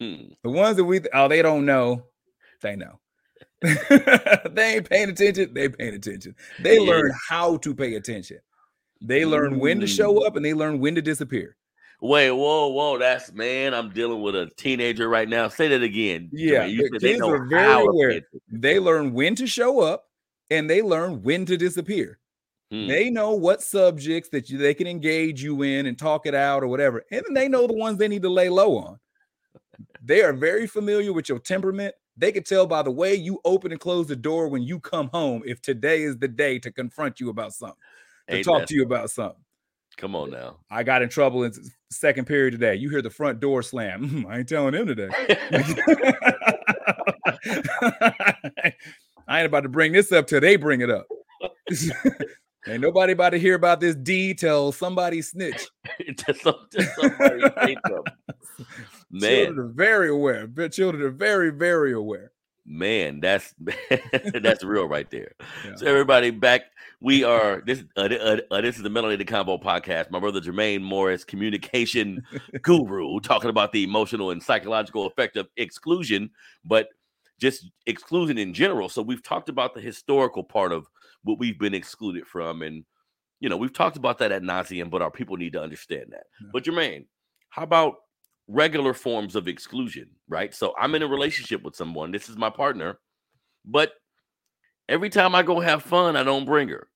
[0.00, 0.28] Hmm.
[0.42, 2.06] The ones that we oh they don't know,
[2.62, 3.00] they know.
[3.62, 5.52] they ain't paying attention.
[5.54, 6.34] They paying attention.
[6.60, 6.90] They Yeah.
[6.90, 8.38] learn how to pay attention.
[9.00, 10.26] They learn when to show Mm.
[10.26, 11.56] up and they learn when to disappear.
[12.02, 13.72] Wait, whoa, whoa, that's man.
[13.72, 15.48] I'm dealing with a teenager right now.
[15.48, 16.28] Say that again.
[16.32, 18.20] Yeah, you the kids are very aware.
[18.50, 20.04] They learn when to show up
[20.50, 22.18] and they learn when to disappear.
[22.70, 22.86] Hmm.
[22.88, 26.62] They know what subjects that you, they can engage you in and talk it out
[26.62, 27.02] or whatever.
[27.10, 28.98] And then they know the ones they need to lay low on.
[30.02, 31.94] They are very familiar with your temperament.
[32.16, 35.08] They could tell by the way you open and close the door when you come
[35.08, 37.76] home if today is the day to confront you about something,
[38.28, 39.42] to Ain't talk that to you about something.
[39.96, 40.58] Come on now.
[40.70, 41.52] I got in trouble in
[41.90, 42.74] second period today.
[42.74, 44.08] You hear the front door slam.
[44.08, 45.08] "Mm, I ain't telling him today.
[49.28, 51.06] I ain't about to bring this up till they bring it up.
[52.68, 55.66] ain't nobody about to hear about this D till somebody snitch.
[56.16, 57.76] to some, to somebody.
[59.20, 60.46] Man, Children are very aware.
[60.68, 62.32] Children are very, very aware.
[62.64, 63.54] man, that's
[64.40, 65.32] that's real right there.
[65.64, 65.76] Yeah.
[65.76, 66.62] So everybody back,
[67.00, 70.10] we are this uh, uh, uh, this is the Melanated Convo podcast.
[70.10, 72.24] My brother Jermaine Morris, communication
[72.62, 76.30] guru, talking about the emotional and psychological effect of exclusion,
[76.64, 76.88] but
[77.40, 78.88] just exclusion in general.
[78.88, 80.88] So we've talked about the historical part of
[81.22, 82.84] what we've been excluded from, and
[83.40, 86.24] you know we've talked about that at nauseum, but our people need to understand that.
[86.40, 86.48] Yeah.
[86.52, 87.06] But Jermaine,
[87.50, 87.96] how about
[88.48, 90.10] regular forms of exclusion?
[90.28, 90.54] Right.
[90.54, 92.10] So I'm in a relationship with someone.
[92.12, 92.98] This is my partner,
[93.64, 93.94] but
[94.88, 96.88] every time I go have fun, I don't bring her.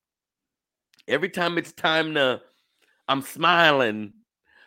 [1.08, 2.40] Every time it's time to,
[3.08, 4.12] I'm smiling,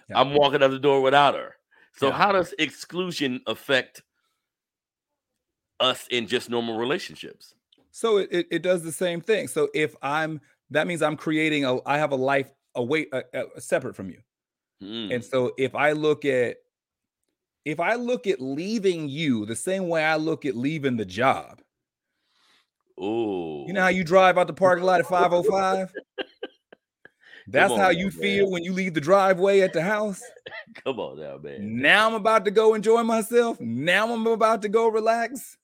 [0.10, 0.20] Yeah.
[0.20, 1.56] I'm walking out the door without her.
[1.96, 2.18] So Yeah.
[2.18, 4.04] how does exclusion affect
[5.80, 7.56] us in just normal relationships?
[7.92, 9.48] So it, it, it does the same thing.
[9.48, 10.42] So if I'm,
[10.72, 14.20] that means I'm creating a, I have a life away, uh, uh, separate from you.
[14.82, 16.58] Mm, And so if I look at
[17.66, 21.62] if I look at leaving you the same way I look at leaving the job,
[22.98, 25.94] oh, you know how you drive out the parking lot at 505?
[27.48, 28.12] That's on how you man.
[28.12, 30.22] feel when you leave the driveway at the house.
[30.84, 31.82] come on now, man.
[31.82, 33.60] Now I'm about to go enjoy myself.
[33.60, 35.58] Now I'm about to go relax.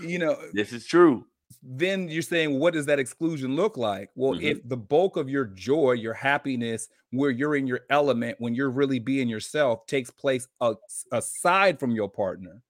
[0.00, 1.24] You know, This is true.
[1.66, 4.10] Then you're saying, what does that exclusion look like?
[4.14, 4.42] Well, Mhm.
[4.42, 8.70] if the bulk of your joy, your happiness, where you're in your element, when you're
[8.70, 10.76] really being yourself, takes place a-
[11.10, 12.62] aside from your partner.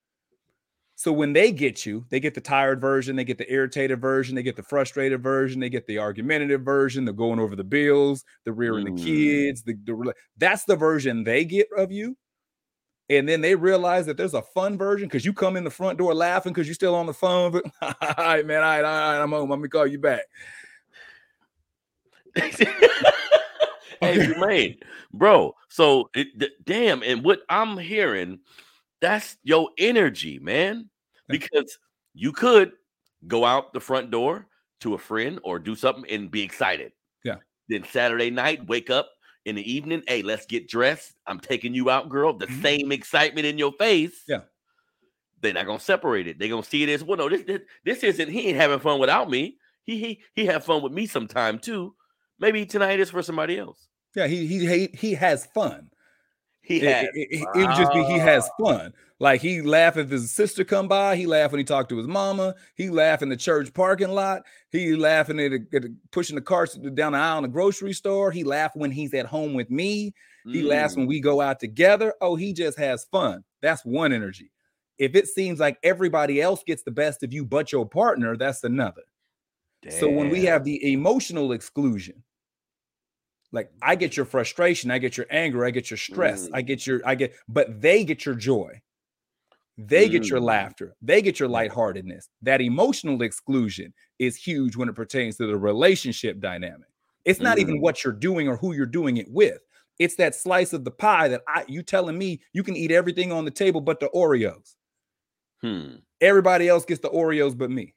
[0.97, 4.37] So when they get you, they get the tired version, they get the irritated version,
[4.37, 8.25] they get the frustrated version, they get the argumentative version, the going over the bills,
[8.45, 8.97] the rearing Mm.
[8.97, 12.17] the kids, the, the that's the version they get of you.
[13.11, 15.99] And then they realize that there's a fun version because you come in the front
[15.99, 17.53] door laughing because you're still on the phone.
[17.53, 19.51] But all right, man, all right, all right, I'm home.
[19.51, 20.23] I'm gonna call you back.
[22.35, 22.51] hey,
[24.01, 24.79] Jermaine,
[25.13, 25.55] bro.
[25.69, 28.41] So, it, d- damn, and what I'm hearing,
[29.01, 30.89] that's your energy, man.
[31.29, 31.79] Because
[32.15, 32.73] you could
[33.27, 34.47] go out the front door
[34.81, 36.93] to a friend or do something and be excited.
[37.25, 37.37] Yeah.
[37.69, 39.11] Then Saturday night, wake up
[39.45, 40.03] in the evening.
[40.09, 41.15] Hey, let's get dressed.
[41.27, 42.33] I'm taking you out, girl.
[42.33, 42.63] The Mhm.
[42.63, 44.23] same excitement in your face.
[44.29, 44.43] Yeah.
[45.41, 46.39] They're not gonna separate it.
[46.39, 47.19] They're gonna see it as well.
[47.19, 48.31] No, this, this this isn't.
[48.31, 49.59] He ain't having fun without me.
[49.87, 51.95] he he he have fun with me sometime too.
[52.39, 53.87] Maybe tonight is for somebody else.
[54.17, 55.91] Yeah, he he he, he has fun.
[56.65, 58.93] He It, it, it, it would just be he has fun.
[59.21, 61.15] Like he laugh if his sister come by.
[61.15, 62.55] He laugh when he talked to his mama.
[62.75, 64.43] He laugh in the church parking lot.
[64.71, 68.31] He laughing at, the- at pushing the carts down the aisle in the grocery store.
[68.31, 70.15] He laugh when he's at home with me.
[70.53, 72.15] He laughs Mm, when we go out together.
[72.21, 73.45] Oh, he just has fun.
[73.63, 74.51] That's one energy.
[74.99, 78.63] If it seems like everybody else gets the best of you but your partner, that's
[78.65, 79.03] another.
[79.89, 82.23] So when we have the emotional exclusion,
[83.55, 86.51] like I get your frustration, I get your anger, I get your stress, Mm.
[86.55, 88.83] I get your, I get, but they get your joy.
[89.79, 90.45] They get your Mm.
[90.45, 90.97] laughter.
[91.03, 92.29] They get your lightheartedness.
[92.43, 96.89] That emotional exclusion is huge when it pertains to the relationship dynamic.
[97.25, 97.81] It's not even Mm.
[97.81, 99.61] what you're doing or who you're doing it with.
[99.99, 103.33] It's that slice of the pie that I you telling me you can eat everything
[103.33, 104.75] on the table but the Oreos.
[105.63, 107.95] hmm, Everybody else gets the Oreos but me.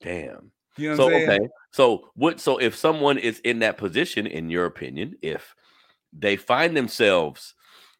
[0.00, 0.52] damn.
[0.76, 1.40] You know what So I'm saying?
[1.40, 2.40] okay, so what?
[2.40, 5.54] So if someone is in that position, in your opinion, if
[6.12, 7.54] they find themselves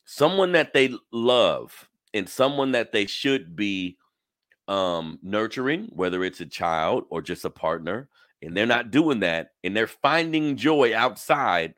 [0.05, 3.99] someone that they love and someone that they should be
[4.69, 8.09] um nurturing, whether it's a child or just a partner,
[8.43, 11.75] and they're not doing that, and they're finding joy outside,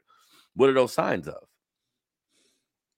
[0.54, 1.42] what are those signs of?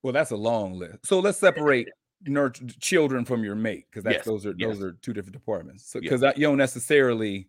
[0.02, 1.06] Well, that's a long list.
[1.06, 1.88] So let's separate
[2.22, 4.68] nurture children from your mate because that's Yes, those are yes.
[4.68, 5.90] those are two different departments.
[5.90, 7.48] So because you don't necessarily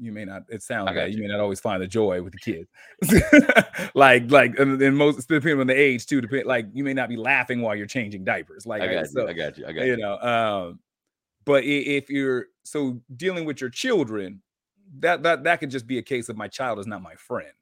[0.00, 1.16] you may not it sounds like you.
[1.16, 1.22] you.
[1.22, 2.68] may not always find the joy with the kids.
[3.94, 7.08] like like and, and most depending on the age too, depend like you may not
[7.08, 8.66] be laughing while you're changing diapers.
[8.66, 9.28] Like I got so, you.
[9.28, 9.66] I got you.
[9.66, 9.96] I got you you.
[9.96, 10.78] know um
[11.44, 14.40] but if you're so dealing with your children
[14.98, 17.52] that that that could just be a case of my child is not my friend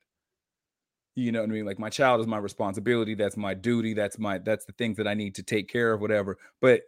[1.14, 4.18] you know what i mean like my child is my responsibility that's my duty that's
[4.18, 6.83] my that's the things that i need to take care of whatever but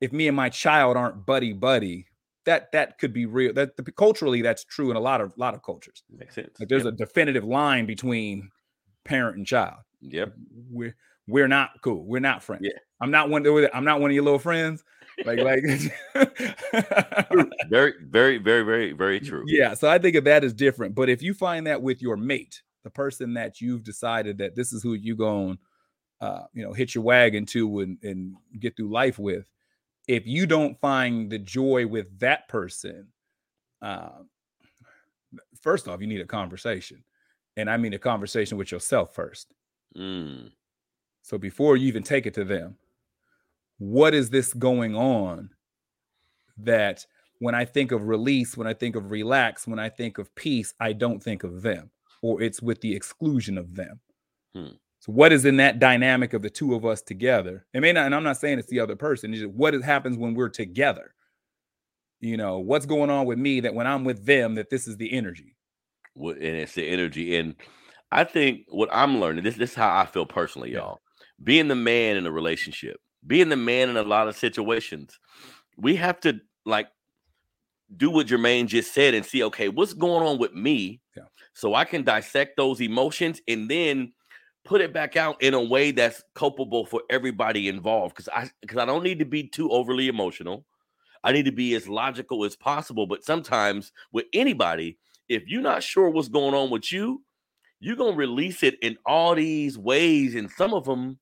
[0.00, 2.06] if me and my child aren't buddy buddy
[2.46, 5.62] that that could be real that culturally that's true in a lot of lot of
[5.62, 6.60] cultures Makes sense.
[6.60, 6.94] like there's yep.
[6.94, 8.50] a definitive line between
[9.04, 10.34] parent and child yep.
[10.70, 10.94] we're
[11.26, 12.04] we're not cool.
[12.04, 12.62] We're not friends.
[12.64, 12.78] Yeah.
[13.00, 13.46] I'm not one.
[13.72, 14.84] I'm not one of your little friends.
[15.24, 15.62] Like like.
[17.70, 19.44] Very, very, very, very, very true.
[19.46, 19.74] yeah.
[19.74, 20.94] So I think of that as different.
[20.94, 24.72] But if you find that with your mate, the person that you've decided that this
[24.72, 25.58] is who you going,
[26.20, 29.48] uh, you know, hit your wagon to and and get through life with,
[30.06, 33.08] if you don't find the joy with that person,
[33.82, 34.22] uh,
[35.60, 37.04] first off, you need a conversation,
[37.56, 39.54] and I mean a conversation with yourself first.
[39.96, 40.52] Mm,
[41.22, 42.76] So before you even take it to them,
[43.78, 45.50] what is this going on
[46.58, 47.06] that
[47.40, 50.74] when I think of release, when I think of relax, when I think of peace,
[50.80, 51.90] I don't think of them,
[52.22, 54.00] or it's with the exclusion of them.
[54.54, 54.68] Hmm.
[55.04, 57.66] So what is in that dynamic of the two of us together?
[57.74, 59.34] It may not, and I'm not saying it's the other person.
[59.34, 61.14] It's just what happens when we're together.
[62.20, 64.96] You know, what's going on with me that when I'm with them, that this is
[64.96, 65.56] the energy.
[66.14, 67.36] what- and it's the energy.
[67.36, 67.56] And
[68.12, 70.78] I think what I'm learning, this, this is how I feel personally, Yeah.
[70.78, 71.00] y'all.
[71.42, 75.18] Being the man in a relationship, being the man in a lot of situations,
[75.76, 76.88] we have to like
[77.96, 81.00] do what Jermaine just said and see, okay, what's going on with me?
[81.16, 81.24] Yeah.
[81.52, 84.12] So I can dissect those emotions and then
[84.64, 88.16] put it back out in a way that's culpable for everybody involved.
[88.16, 90.64] Cause I because I don't need to be too overly emotional.
[91.22, 93.06] I need to be as logical as possible.
[93.06, 94.98] But sometimes with anybody,
[95.28, 97.22] if you're not sure what's going on with you,
[97.80, 101.18] you're gonna release it in all these ways, and some of them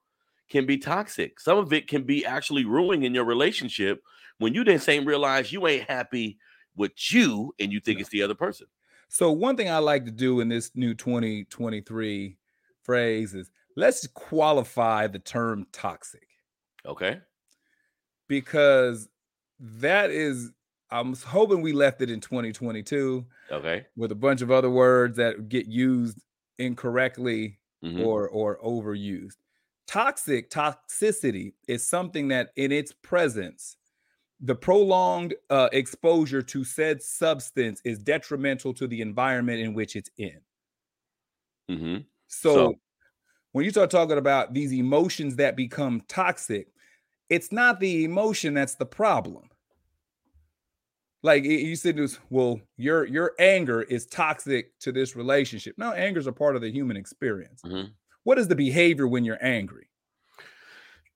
[0.49, 1.41] can be toxic.
[1.41, 4.03] Some of it can be actually ruining your relationship
[4.39, 6.39] when you didn't same realize you ain't happy
[6.77, 8.67] with you and you think it's the other person.
[9.09, 12.37] So one thing I like to do in this new 2023
[12.85, 16.29] phrase is let's qualify the term toxic
[16.85, 17.23] Okay.
[18.29, 19.09] because
[19.59, 20.53] that is
[20.91, 23.87] I'm hoping we left it in 2022 Okay.
[23.97, 26.19] with a bunch of other words that get used
[26.59, 28.07] incorrectly Mhm.
[28.07, 29.37] or or overused.
[29.87, 33.77] Toxic toxicity is something that in its presence
[34.41, 40.11] the prolonged uh, exposure to said substance is detrimental to the environment in which it's
[40.19, 40.41] in.
[41.69, 42.07] Mhm.
[42.33, 42.75] So, So-
[43.53, 46.69] when you start talking about these emotions that become toxic,
[47.29, 49.49] it's not the emotion that's the problem.
[51.23, 55.77] Like you said, this well, your your anger is toxic to this relationship.
[55.79, 57.63] No, anger is a part of the human experience.
[57.63, 57.93] Mhm.
[58.25, 59.89] What is the behavior when you're angry?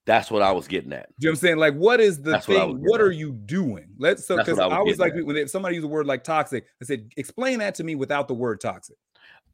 [0.04, 1.08] That's what I was getting at.
[1.18, 1.56] Do you know what I'm saying?
[1.56, 2.80] Like, what is the That's what thing?
[2.80, 3.88] was What, are you doing?
[3.98, 5.24] Let's so because I was I was like, at.
[5.26, 8.28] when if somebody used a word like toxic, I said, explain that to me without
[8.28, 8.96] the word toxic.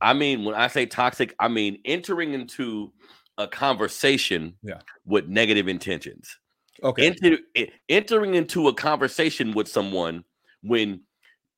[0.03, 2.93] I mean, when I say toxic, I mean entering into
[3.39, 4.81] a conversation Yeah.
[5.07, 6.39] with negative intentions.
[6.83, 7.07] Okay.
[7.07, 7.39] Enter,
[7.89, 10.25] entering into a conversation with someone
[10.63, 11.01] when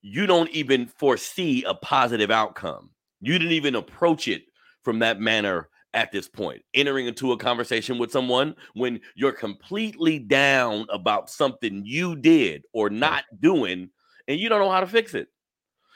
[0.01, 2.91] you don't even foresee a positive outcome.
[3.21, 4.43] You didn't even approach it
[4.83, 6.61] from that manner at this point.
[6.75, 12.91] Entering into a conversation with someone when you're completely down about something you did or
[12.91, 13.89] not doing
[14.27, 15.27] and you don't know how to fix it.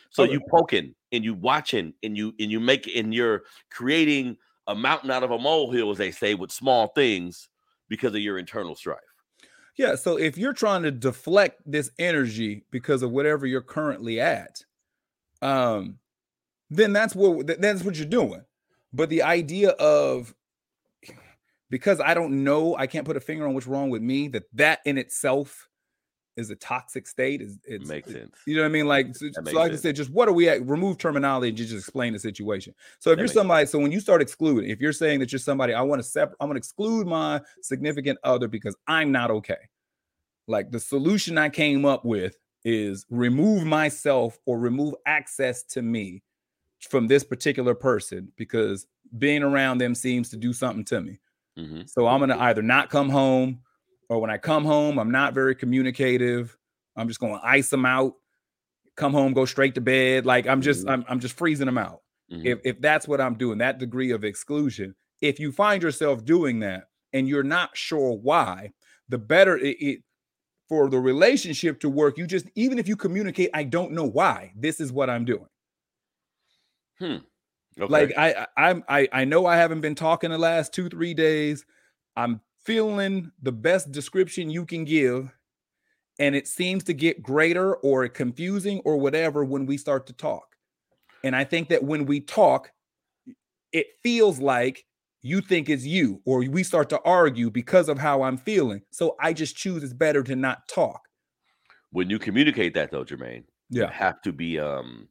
[0.10, 4.38] So you poking and you watching and you and you make and you're creating
[4.68, 7.50] a mountain out of a molehill, as they say, with small things
[7.88, 9.00] because of your internal strife.
[9.78, 9.96] Yeah.
[9.96, 14.62] So if you're trying to deflect this energy because of whatever you're currently at,
[15.42, 16.00] um,
[16.70, 18.44] then that's what that's what you're doing.
[18.92, 20.34] But the idea of
[21.70, 24.44] because I don't know, I can't put a finger on what's wrong with me, that
[24.54, 25.69] that in itself
[26.40, 27.42] is a toxic state.
[27.42, 28.36] Is it makes sense?
[28.48, 28.88] You know what I mean?
[28.88, 29.80] Like, so, so like sense.
[29.80, 30.66] I said, just what are we at?
[30.66, 32.74] Remove terminology and just explain the situation.
[33.00, 33.72] So if that you're somebody, sense.
[33.72, 36.38] so when you start excluding, if you're saying that you're somebody, I want to separate,
[36.40, 39.70] I'm going to exclude my significant other because I'm not okay.
[40.48, 42.36] Like the solution I came up with
[42.66, 46.24] is remove myself or remove access to me
[46.90, 48.88] from this particular person because
[49.18, 51.20] being around them seems to do something to me.
[51.58, 51.82] Mm-hmm.
[51.88, 53.60] So I'm going to either not come home
[54.10, 56.58] or when I come home, I'm not very communicative.
[56.96, 58.14] I'm just going to ice them out,
[58.98, 60.26] come home, go straight to bed.
[60.26, 60.90] Like I'm just, mm-hmm.
[60.90, 62.02] I'm, I'm just freezing them out.
[62.32, 62.46] Mm-hmm.
[62.46, 66.60] If, if that's what I'm doing, that degree of exclusion, if you find yourself doing
[66.60, 68.72] that and you're not sure why,
[69.08, 70.00] the better it, it
[70.68, 72.18] for the relationship to work.
[72.18, 75.48] You just, even if you communicate, I don't know why this is what I'm doing.
[77.00, 77.18] Hmm.
[77.80, 77.92] Okay.
[77.92, 81.66] Like I, I, I, I know I haven't been talking the last two, three days.
[82.16, 85.36] I'm feeling the best description you can give,
[86.20, 90.56] and it seems to get greater or confusing or whatever when we start to talk.
[91.24, 92.72] And I think that when we talk,
[93.74, 94.86] it feels like
[95.24, 98.84] you think it's you, or we start to argue because of how I'm feeling.
[98.92, 101.02] So I just choose it's better to not talk.
[101.92, 105.08] When you communicate that, though, Jermaine, yeah, you have to be um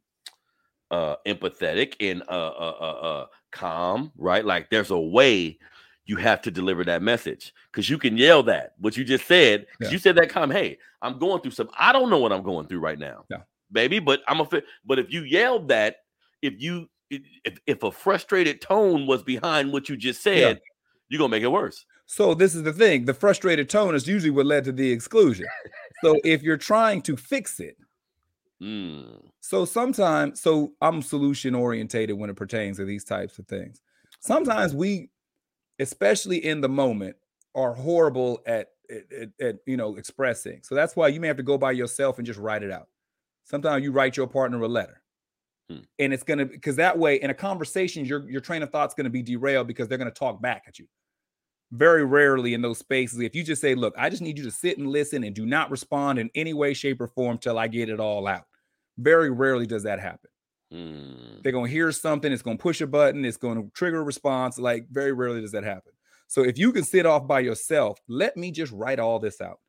[0.92, 4.44] uh empathetic and uh, uh uh uh calm, right?
[4.44, 5.58] Like there's a way
[6.08, 9.66] you have to deliver that message because you can yell that what you just said.
[9.80, 9.90] Yeah.
[9.90, 10.50] You said that calm.
[10.50, 11.68] Hey, I'm going through some.
[11.78, 13.42] I don't know what I'm going through right now, yeah.
[13.70, 14.00] baby.
[14.00, 14.44] But I'm a.
[14.46, 15.98] Fit, but if you yelled that,
[16.42, 20.62] if you if if a frustrated tone was behind what you just said, yeah.
[21.08, 21.84] you're gonna make it worse.
[22.06, 25.46] So this is the thing: the frustrated tone is usually what led to the exclusion.
[26.02, 27.76] so if you're trying to fix it,
[28.60, 29.20] Mm.
[29.40, 33.80] So sometimes, so I'm solution orientated when it pertains to these types of things.
[34.20, 35.10] Sometimes we,
[35.78, 37.16] especially in the moment,
[37.54, 40.60] are horrible at, at, at, you know expressing.
[40.62, 42.88] So that's why you may have to go by yourself and just write it out.
[43.44, 45.02] Sometimes you write your partner a letter.
[45.70, 45.80] Hmm.
[45.98, 49.10] And it's gonna because that way in a conversation, your your train of thought's gonna
[49.10, 50.86] be derailed because they're gonna talk back at you.
[51.70, 54.50] Very rarely in those spaces, if you just say, Look, I just need you to
[54.50, 57.68] sit and listen and do not respond in any way, shape, or form till I
[57.68, 58.44] get it all out.
[58.96, 60.30] Very rarely does that happen.
[60.72, 61.42] Mm.
[61.42, 64.58] They're gonna hear something, it's gonna push a button, it's gonna trigger a response.
[64.58, 65.92] Like very rarely does that happen.
[66.26, 69.60] So if you can sit off by yourself, let me just write all this out.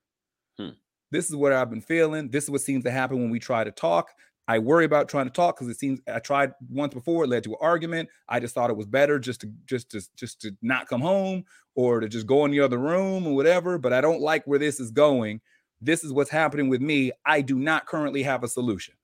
[0.58, 0.72] Hmm.
[1.12, 2.30] This is what I've been feeling.
[2.30, 4.10] This is what seems to happen when we try to talk.
[4.50, 7.44] I worry about trying to talk because it seems I tried once before, it led
[7.44, 8.10] to an argument.
[8.28, 11.46] I just thought it was better just to just to just to not come home
[11.76, 13.78] or to just go in the other room or whatever.
[13.78, 15.40] But I don't like where this is going.
[15.82, 17.12] This is what's happening with me.
[17.26, 18.96] I do not currently have a solution.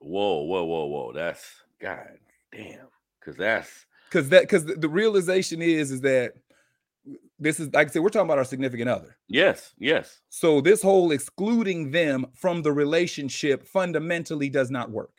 [0.00, 1.12] Whoa, whoa, whoa, whoa.
[1.12, 1.44] That's
[1.80, 2.18] god
[2.52, 2.88] damn.
[3.24, 6.34] Cause that's because that because the, realization is is that
[7.38, 9.16] this is like I said, we're talking about our significant other.
[9.28, 10.20] Yes, yes.
[10.28, 15.10] So this whole excluding them from the relationship fundamentally does not work.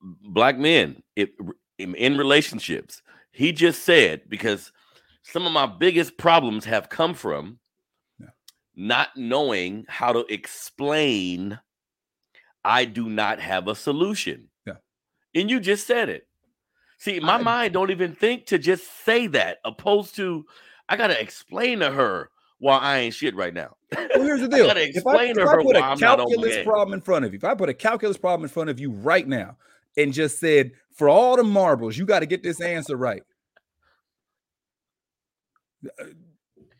[0.00, 1.34] Black men, it,
[1.78, 4.72] in relationships, he just said because
[5.22, 7.58] some of my biggest problems have come from
[8.20, 8.28] yeah.
[8.76, 11.58] not knowing how to explain.
[12.64, 14.48] I do not have a solution.
[14.66, 14.74] Yeah,
[15.34, 16.26] and you just said it.
[16.98, 20.46] See, my I, mind don't even think to just say that, opposed to
[20.88, 23.76] I gotta explain to her why I ain't shit right now.
[23.92, 24.64] Well, here's the deal.
[24.64, 27.00] I gotta explain if I, to if her I put a I'm calculus problem in
[27.00, 29.56] front of you, if I put a calculus problem in front of you right now
[29.96, 33.22] and just said, for all the marbles, you got to get this answer right.
[35.86, 36.04] Uh,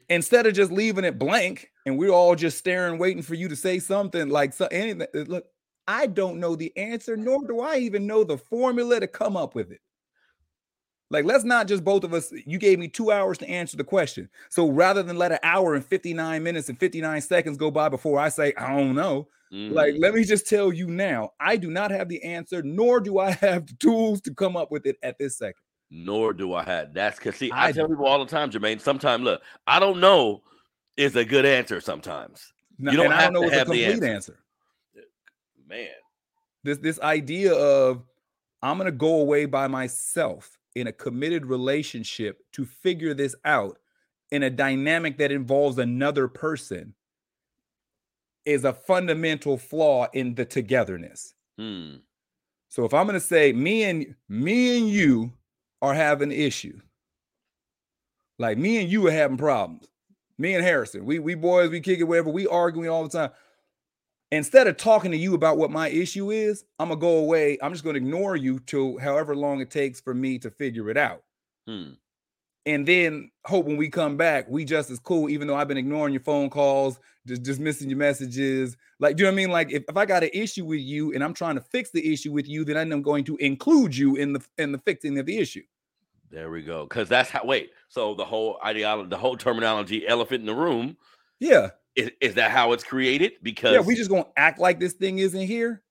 [0.08, 3.56] instead of just leaving it blank and we're all just staring, waiting for you to
[3.56, 5.06] say something like so, anything.
[5.14, 5.46] Uh, look,
[5.86, 9.54] I don't know the answer, nor do I even know the formula to come up
[9.54, 9.80] with it.
[11.10, 12.32] Like, let's not just both of us.
[12.46, 14.28] You gave me two hours to answer the question.
[14.48, 18.18] So rather than let an hour and 59 minutes and 59 seconds go by before
[18.18, 19.70] I say, I don't know, mm.
[19.72, 23.18] like, let me just tell you now, I do not have the answer, nor do
[23.18, 25.60] I have the tools to come up with it at this second.
[25.90, 28.80] Nor do I have that's because see, I, I tell people all the time, Jermaine.
[28.80, 30.42] Sometimes look, I don't know
[30.96, 32.52] is a good answer sometimes.
[32.78, 34.04] No, you don't have I don't know to have the answer.
[34.06, 34.43] answer.
[35.68, 35.88] Man.
[36.62, 38.04] This this idea of
[38.62, 43.78] I'm going to go away by myself in a committed relationship to figure this out
[44.30, 46.94] in a dynamic that involves another person
[48.44, 51.34] is a fundamental flaw in the togetherness.
[51.58, 51.96] Hmm.
[52.68, 55.32] So if I'm going to say me and me and you
[55.80, 56.80] are having an issue,
[58.38, 59.86] like me and you are having problems.
[60.36, 63.30] Me and Harrison, we we boys, we kick it wherever we arguing all the time.
[64.32, 67.58] Instead of talking to you about what my issue is, I'm gonna go away.
[67.62, 70.96] I'm just gonna ignore you till however long it takes for me to figure it
[70.96, 71.22] out.
[71.66, 71.92] Hmm.
[72.66, 75.76] And then hope when we come back, we just as cool, even though I've been
[75.76, 78.76] ignoring your phone calls, just, just missing your messages.
[79.00, 79.50] Like, do you know what I mean?
[79.50, 82.12] Like, if, if I got an issue with you and I'm trying to fix the
[82.12, 85.26] issue with you, then I'm going to include you in the in the fixing of
[85.26, 85.62] the issue.
[86.30, 86.84] There we go.
[86.84, 87.44] Because that's how.
[87.44, 87.70] Wait.
[87.88, 90.96] So the whole ideology, the whole terminology, elephant in the room.
[91.40, 91.70] Yeah.
[91.96, 93.32] Is, is that how it's created?
[93.42, 95.82] Because yeah, we just gonna act like this thing isn't here.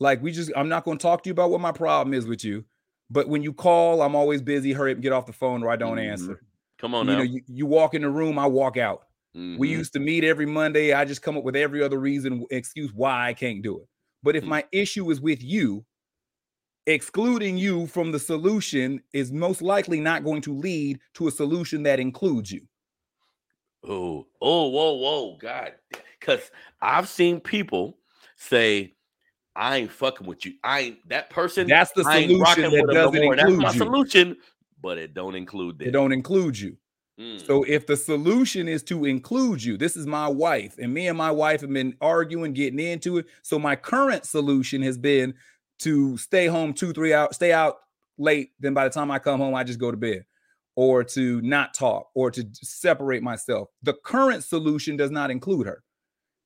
[0.00, 2.44] Like we just, I'm not gonna talk to you about what my problem is with
[2.44, 2.64] you.
[3.10, 4.72] But when you call, I'm always busy.
[4.72, 6.10] Hurry up and get off the phone, or I don't Mhm.
[6.12, 6.42] answer.
[6.78, 7.18] come on you now.
[7.18, 9.06] know, you, you walk in the room, I walk out.
[9.34, 9.72] We Mhm.
[9.72, 10.92] used to meet every Monday.
[10.92, 13.88] I just come up with every other reason, excuse why I can't do it.
[14.22, 14.48] But if Mm.
[14.48, 15.84] my issue is with you,
[16.86, 21.82] excluding you from the solution is most likely not going to lead to a solution
[21.82, 22.66] that includes you.
[23.86, 25.74] Oh, oh, whoa, whoa, God.
[26.18, 26.50] Because
[26.80, 27.98] I've seen people
[28.36, 28.94] say,
[29.54, 30.54] I ain't fucking with you.
[30.62, 31.66] I ain't that person.
[31.66, 33.36] That's the I ain't rocking solution that them no doesn't.
[33.36, 33.78] That's include my you.
[33.78, 34.36] solution,
[34.80, 35.88] but it don't include them.
[35.88, 36.76] It don't include you.
[37.20, 37.44] Mm.
[37.44, 41.18] So if the solution is to include you, this is my wife, and me and
[41.18, 43.26] my wife have been arguing, getting into it.
[43.42, 45.34] So my current solution has been
[45.80, 47.78] to stay home two, three hours, stay out
[48.18, 48.50] late.
[48.60, 50.24] Then by the time I come home, I just go to bed,
[50.80, 53.68] or to not talk, or to separate myself.
[53.82, 55.82] The current solution does not include her.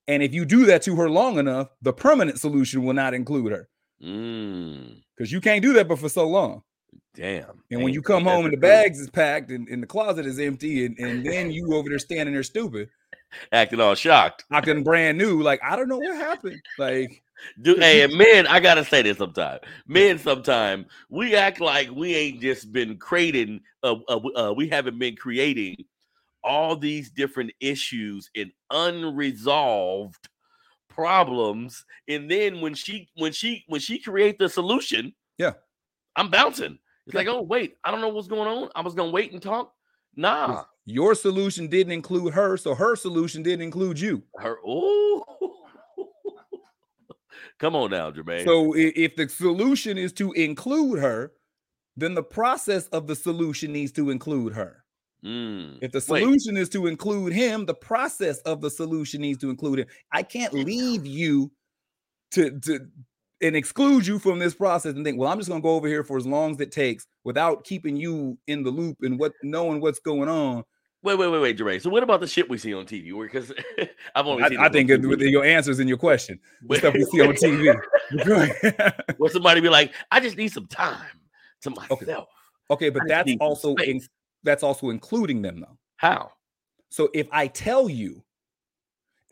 [0.09, 3.53] And if you do that to her long enough, the permanent solution will not include
[3.53, 3.69] her
[4.03, 5.03] Mm.
[5.15, 6.63] because you can't do that but for so long.
[7.15, 7.63] Damn.
[7.71, 10.39] And when you come home and the bags is packed and, and the closet is
[10.39, 12.89] empty, and, and then you over there standing there stupid,
[13.53, 14.47] acting all shocked.
[14.51, 16.63] acting brand new, like I don't know what happened.
[16.79, 17.23] Like,
[17.61, 19.59] Do hey, and men, I gotta say this sometime.
[19.87, 23.61] Men, sometime we act like we ain't just been creating.
[23.83, 25.77] Uh, uh, uh, we haven't been creating
[26.45, 30.29] all these different issues and unresolved
[30.89, 31.85] problems.
[32.09, 35.53] And then when she, when she, when she create the solution, Yeah.
[36.17, 36.79] I'm bouncing.
[37.07, 37.21] It's Yeah.
[37.21, 38.71] like, oh wait, I don't know what's going on.
[38.75, 39.73] I was gonna wait and talk.
[40.15, 44.23] Nah, your solution didn't include her, so her solution didn't include you.
[44.39, 44.59] her.
[44.67, 45.25] Oh,
[47.63, 48.45] come on now, Jermaine.
[48.45, 51.33] So if the solution is to include her,
[51.97, 54.85] then the process of the solution needs to include her.
[55.25, 55.79] Mm.
[55.81, 56.21] If the Wait.
[56.21, 59.87] solution is to include him, the process of the solution needs to include him.
[60.11, 61.53] I can't leave you
[62.33, 62.81] to to
[63.41, 66.03] and exclude you from this process and think, well, I'm just gonna go over here
[66.03, 69.81] for as long as it takes without keeping you in the loop and what knowing
[69.81, 70.65] what's going on.
[71.05, 71.83] Wait, wait, wait, wait, Jermaine.
[71.83, 73.21] So what about the shit we see on TV?
[73.21, 73.53] Because
[74.15, 76.39] I've only seen I, I think with your answers in your question,
[76.69, 77.75] the stuff we see on TV.
[79.19, 81.21] Where somebody be like, I just need some time
[81.63, 82.29] to myself.
[82.71, 84.01] okay, I but that's also in,
[84.45, 85.77] that's also including them though.
[85.97, 86.31] How?
[86.91, 88.23] So if I tell you,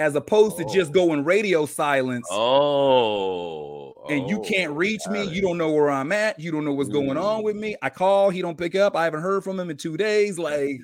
[0.00, 0.94] as opposed to just Oh.
[0.94, 6.10] going radio silence, Oh, and you can't oh, reach me, you don't know where I'm
[6.10, 7.60] at, you don't know what's going on with Mm.
[7.60, 7.76] me.
[7.82, 8.96] I call, he don't pick up.
[8.96, 10.36] I haven't heard from him in two days.
[10.38, 10.80] Like.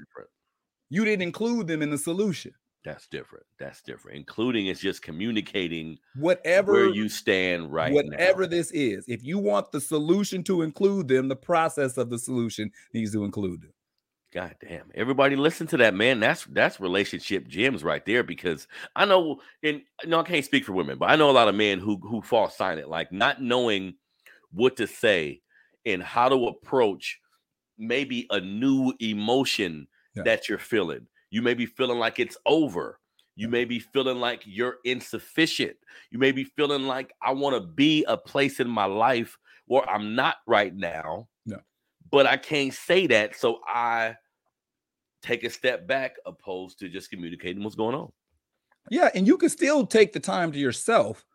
[0.91, 2.53] You didn't include them in the solution.
[2.84, 3.45] That's different.
[3.59, 4.16] That's different.
[4.16, 8.49] Including is just communicating Whatever where you stand right whatever now.
[8.49, 12.70] this is, if you want the solution to include them, the process of the solution
[12.95, 13.72] needs to include them.
[14.32, 14.91] God damn.
[14.95, 16.20] Everybody listen to that, man.
[16.20, 20.72] That's that's relationship gems right there because I know and no, I can't speak for
[20.72, 23.95] women, but I know a lot of men who who fall silent, like not knowing
[24.53, 25.41] what to say
[25.84, 27.18] and how to approach
[27.78, 30.23] maybe a new emotion Yeah.
[30.25, 31.07] that you're feeling.
[31.31, 32.99] You may be feeling like it's over.
[33.39, 35.77] You may be feeling like you're insufficient.
[36.11, 39.37] You may be feeling like I want to be a place in my life
[39.67, 41.29] where I'm not right now.
[41.45, 41.59] Yeah.
[42.11, 43.37] But I can't say that.
[43.37, 44.17] So I
[45.23, 48.11] take a step back opposed to just communicating what's going on.
[48.91, 51.27] Yeah, and you can still take the time to yourself,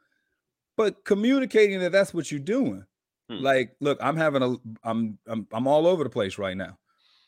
[0.78, 2.86] but communicating that that's what you're doing.
[3.30, 3.44] Hmm.
[3.44, 6.78] Like, look, I'm having a I'm I'm I'm all over the place right now.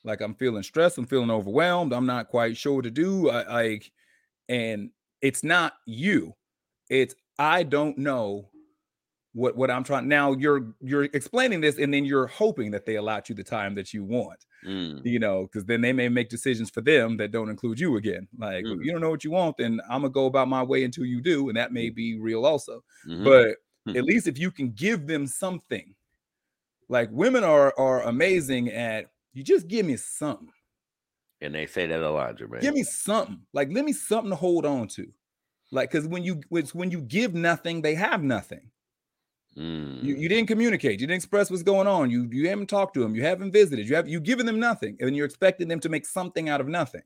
[0.03, 3.29] Like I'm feeling stressed, I'm feeling overwhelmed, I'm not quite sure what to do.
[3.29, 3.91] I like
[4.49, 4.91] and
[5.21, 6.35] it's not you.
[6.89, 8.51] It's I don't know
[9.33, 12.95] what what I'm trying now you're you're explaining this and then you're hoping that they
[12.97, 14.45] allot you the time that you want.
[14.65, 15.05] Mm.
[15.05, 18.27] You know, because then they may make decisions for them that don't include you again.
[18.37, 18.83] Like Mm.
[18.83, 21.21] you don't know what you want, then I'm gonna go about my way until you
[21.21, 22.83] do, and that may be real also.
[23.05, 23.23] Mhm.
[23.23, 23.97] But Hmm.
[23.97, 25.95] at least if you can give them something,
[26.89, 30.49] like women are are amazing at you just give me something.
[31.41, 32.61] and they say that a lot, Jermaine.
[32.61, 33.41] Give me something.
[33.53, 35.07] Like let me something to hold on to.
[35.71, 38.69] Like because when you it's when you give nothing, they have nothing.
[39.57, 40.03] Mm.
[40.03, 40.99] You, you didn't communicate.
[40.99, 42.09] You didn't express what's going on.
[42.09, 43.15] You you haven't talked to them.
[43.15, 43.87] You haven't visited.
[43.87, 46.67] You have you given them nothing, and you're expecting them to make something out of
[46.67, 47.03] nothing.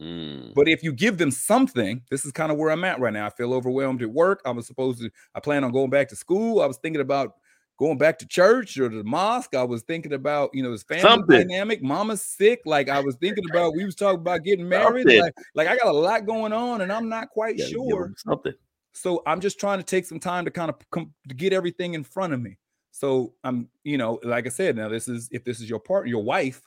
[0.00, 0.54] Mm.
[0.54, 3.26] But if you give them something, this is kind of where I'm at right now.
[3.26, 4.40] I feel overwhelmed at work.
[4.46, 5.10] I was supposed to.
[5.34, 6.62] I plan on going back to school.
[6.62, 7.32] I was thinking about
[7.78, 9.54] going back to church or the mosque.
[9.54, 11.48] I was thinking about you know his family Something.
[11.48, 11.82] dynamic.
[11.82, 12.60] Mama's sick.
[12.66, 13.74] Like I was thinking about.
[13.74, 15.06] We was talking about getting married.
[15.06, 18.12] Like, like I got a lot going on, and I'm not quite sure.
[18.16, 18.54] something.
[18.92, 21.94] So I'm just trying to take some time to kind of come to get everything
[21.94, 22.58] in front of me.
[22.90, 26.08] So I'm, you know, like I said, now this is if this is your partner,
[26.10, 26.62] your wife,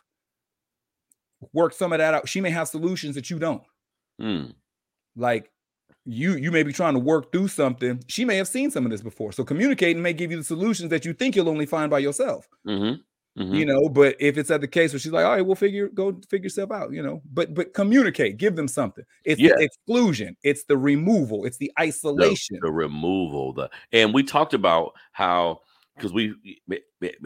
[1.52, 2.30] work some of that out.
[2.30, 3.64] She may have solutions that you don't.
[4.22, 4.54] Mm.
[5.18, 5.51] Like
[6.06, 8.04] you, you may be trying to work through something.
[8.08, 9.32] She may have seen some of this before.
[9.32, 12.48] So communicating may give you the solutions that you think you'll only find by yourself.
[12.68, 13.02] Mm-hmm.
[13.42, 13.56] Mm-hmm.
[13.56, 15.88] You know, but if it's at the case where she's like, all right, we'll figure
[15.88, 17.22] go figure yourself out, you know.
[17.32, 19.06] But but communicate, give them something.
[19.24, 19.54] It's Yeah.
[19.56, 22.58] the exclusion, it's the removal, it's the the, isolation.
[22.62, 25.62] the removal the and we talked about how
[25.96, 26.34] because we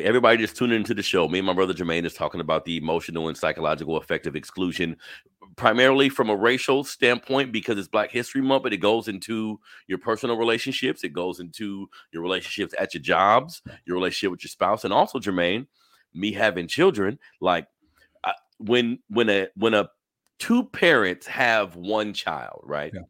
[0.03, 1.27] everybody just tuned into the show.
[1.27, 4.97] Me and my brother jermaine is talking about the emotional and psychological effect of exclusion
[5.55, 9.97] primarily from a racial standpoint because it's black history month but it goes into your
[9.97, 11.03] personal relationships.
[11.03, 15.19] It goes into your relationships at your jobs your relationship with your spouse and also
[15.19, 15.67] jermaine
[16.13, 17.67] me having children like
[18.23, 19.89] I, when when a when a
[20.39, 22.91] two parents have one child right?
[22.93, 23.01] Yeah.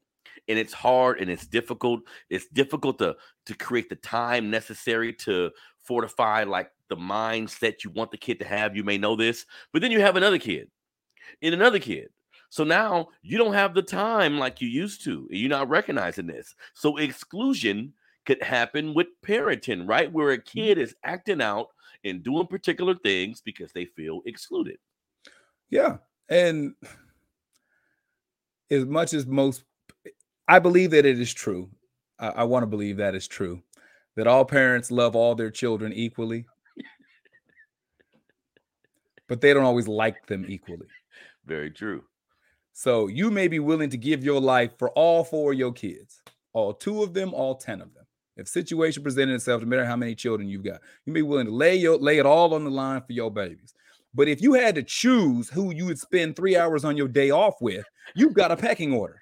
[0.48, 3.16] and it's hard and it's difficult it's difficult to
[3.46, 8.46] to create the time necessary to fortify like the mindset you want the kid to
[8.46, 10.70] have you may know this but then you have another kid
[11.42, 12.10] and another kid
[12.50, 16.28] so now you don't have the time like you used to and you're not recognizing
[16.28, 17.94] this so exclusion
[18.26, 20.60] could happen with parenting right where a mm-hmm.
[20.60, 21.70] kid is acting out
[22.04, 24.78] and doing particular things because they feel excluded
[25.70, 25.98] Yeah.
[26.30, 26.74] And
[28.72, 29.64] as much as most,
[30.48, 31.70] I believe that it is true.
[32.20, 33.62] I, I want to believe that is true.
[34.16, 36.46] That all parents love all their children equally,
[39.28, 40.88] but they don't always like them equally.
[41.46, 42.04] very true
[42.74, 46.22] So you may be willing to give your life for all four of your kids,
[46.54, 48.06] all two of them, all 10 of them.
[48.38, 51.48] If situation presented itself, no matter how many children you've got, you may be willing
[51.48, 53.74] to lay your lay it all on the line for your babies.
[54.14, 57.32] But if you had to choose who you would spend three hours on your day
[57.32, 57.86] off with,
[58.16, 59.22] you've got a pecking order.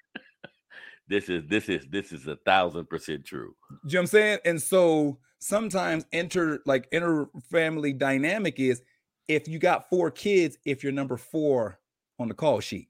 [1.08, 4.39] This is this is this is a thousand percent true You know what I'm saying?
[4.45, 8.82] And so sometimes inter like inter family dynamic is
[9.28, 11.80] if you got four kids, if you're number four
[12.20, 12.89] on the call sheet,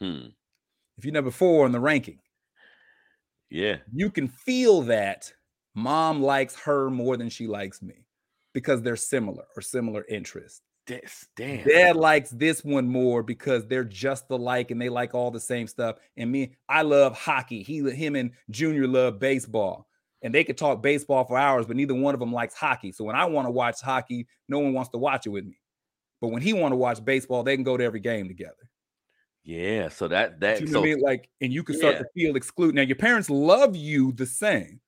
[0.00, 0.26] hmm.
[0.98, 2.18] if you're number four on the ranking,
[3.50, 5.32] yeah you can feel that
[5.74, 8.06] mom likes her more than she likes me
[8.52, 10.62] because they're similar or similar interests.
[10.86, 15.30] This damn Dad likes this one more because they're just alike and they like all
[15.30, 15.96] the same stuff.
[16.16, 17.62] And me, I love hockey.
[17.62, 19.86] He, him, and Junior love baseball,
[20.22, 22.92] and they could talk baseball for hours, but neither one of them likes hockey.
[22.92, 25.58] So when I want to watch hockey, no one wants to watch it with me.
[26.20, 28.68] But when he want to watch baseball, they can go to every game together.
[29.44, 31.00] yeah so that that You know so I mean?
[31.00, 32.02] Like, and you can start Yeah.
[32.02, 32.74] to feel excluded.
[32.76, 34.80] Now, your parents love you the same,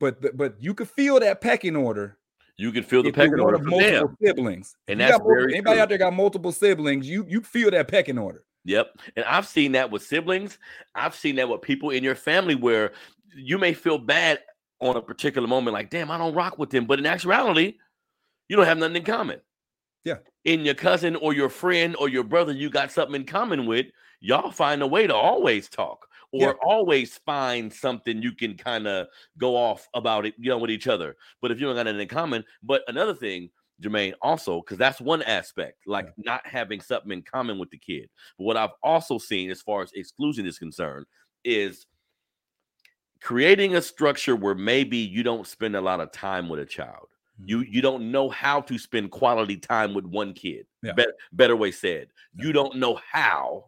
[0.00, 2.18] but the, but you could feel that pecking order
[2.56, 4.76] you can feel the if pecking order of from multiple them siblings.
[4.88, 5.82] And that's multiple- very anybody true.
[5.82, 8.44] out there got multiple siblings, you you feel that pecking order.
[8.64, 8.98] Yep.
[9.16, 10.58] And I've seen that with siblings.
[10.94, 12.92] I've seen that with people in your family where
[13.36, 14.40] you may feel bad
[14.80, 16.86] on a particular moment, like, damn, I don't rock with them.
[16.86, 17.74] But in actuality,
[18.48, 19.40] you don't have nothing in common.
[20.04, 20.16] Yeah.
[20.44, 23.86] In your cousin or your friend or your brother, you got something in common with.
[24.20, 26.52] Y'all find a way to always talk or Yeah.
[26.62, 29.06] always find something you can kind of
[29.38, 31.16] go off about it, you know, with each other.
[31.40, 35.00] But if you don't got anything in common, but another thing, Jermaine, also, because that's
[35.00, 38.10] one aspect, like not having something in common with the kid.
[38.36, 41.06] But what I've also seen as far as exclusion is concerned
[41.44, 41.86] is
[43.20, 47.08] creating a structure where maybe you don't spend a lot of time with a child.
[47.44, 47.72] You mm-hmm.
[47.72, 50.66] you don't know how to spend quality time with one kid.
[50.82, 50.92] Yeah.
[50.94, 52.46] Bet- better way said, Yeah.
[52.46, 53.66] you don't know how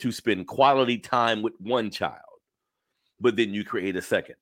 [0.00, 2.20] to spend quality time with one child,
[3.20, 4.36] but then you create a second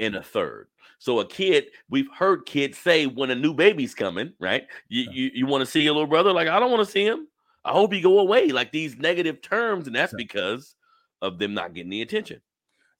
[0.00, 0.68] and a third.
[0.98, 4.66] So a kid, we've heard kids say when a new baby's coming, right?
[4.88, 6.32] You you, you want to see your little brother?
[6.32, 7.28] Like, I don't want to see him.
[7.64, 8.48] I hope he go away.
[8.48, 10.74] Like these negative terms, and that's because
[11.22, 12.40] of them not getting the attention.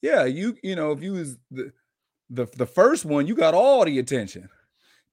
[0.01, 1.71] Yeah, you you know if you was the
[2.29, 4.49] the the first one, you got all the attention.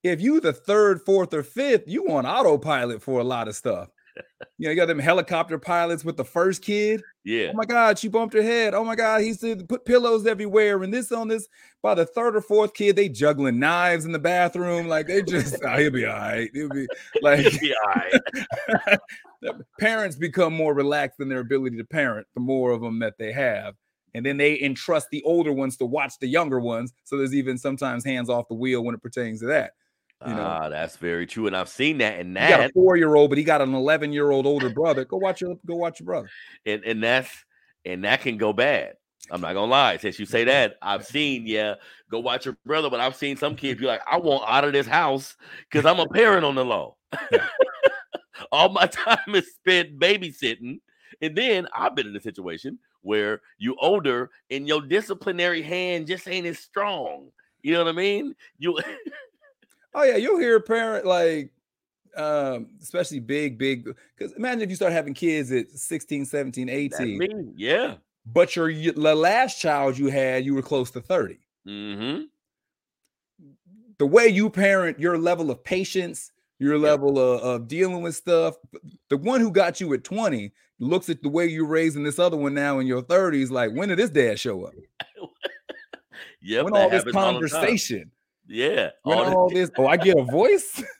[0.02, 3.88] If you the third, fourth, or fifth, you on autopilot for a lot of stuff.
[4.58, 7.02] You know, you got them helicopter pilots with the first kid.
[7.24, 7.50] Yeah.
[7.50, 8.74] Oh my God, she bumped her head.
[8.74, 11.46] Oh my God, he said put pillows everywhere and this on this.
[11.82, 14.88] By the third or fourth kid, they juggling knives in the bathroom.
[14.88, 16.48] Like they just, oh, he'll be all right.
[16.54, 16.86] He'll be
[17.20, 18.98] like, He'll be all right.
[19.80, 23.32] parents become more relaxed in their ability to parent the more of them that they
[23.32, 23.74] have.
[24.14, 26.94] And then they entrust the older ones to watch the younger ones.
[27.04, 29.72] So there's even sometimes hands off the wheel when it pertains to that.
[30.24, 31.46] You know, Ah, that's very true.
[31.46, 33.74] And I've seen that in he got a four year old, but he got an
[33.74, 35.04] 11 year old older brother.
[35.04, 36.28] Go watch your go watch your brother.
[36.64, 37.30] and and that's
[37.84, 38.94] and that can go bad.
[39.30, 39.96] I'm not gonna lie.
[39.98, 41.74] Since you say that, I've seen, yeah,
[42.10, 44.72] go watch your brother, but I've seen some kids be like, I want out of
[44.72, 45.36] this house
[45.70, 46.96] because I'm a parent on the low.
[48.52, 50.80] All my time is spent babysitting.
[51.20, 56.28] And then I've been in a situation where you older and your disciplinary hand just
[56.28, 57.30] ain't as strong.
[57.62, 58.34] You know what I mean?
[58.58, 58.78] You
[59.98, 61.50] Oh yeah, you'll hear a parent like
[62.16, 63.84] um especially big big
[64.16, 67.28] because imagine if you start having kids at 16 17 18 me.
[67.56, 67.96] Yeah.
[68.24, 71.38] but your the last child you had you were close to 30
[71.68, 72.22] Mm-hmm.
[73.98, 78.54] the way you parent your level of patience your level of, of dealing with stuff
[79.10, 82.36] the one who got you at 20 looks at the way you're raising this other
[82.38, 84.72] one now in your 30s like when did this dad show up
[86.40, 86.64] Yep.
[86.64, 88.10] when all this conversation
[88.48, 88.90] Yeah.
[89.02, 90.82] when all all this oh i get a voice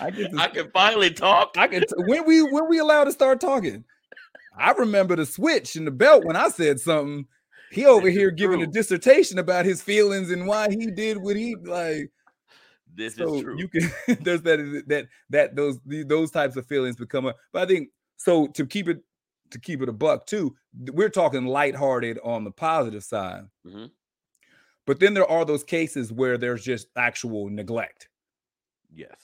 [0.00, 1.54] i get this I can finally talk.
[1.56, 3.84] I can t- when we when we allowed to start talking.
[4.56, 7.26] I remember the switch and the belt when I said something.
[7.70, 11.36] He over This here giving a dissertation about his feelings and why he did what
[11.36, 12.10] he like.
[12.94, 13.58] This So is true.
[13.58, 13.90] you can
[14.22, 17.34] there's that that that those the- those types of feelings become a.
[17.52, 18.98] But I think so to keep it
[19.50, 20.54] to keep it a buck too.
[20.92, 23.90] We're talking lighthearted on the positive side, Mhm.
[24.88, 28.08] But then there are those cases where there's just actual neglect.
[28.92, 29.14] Yes.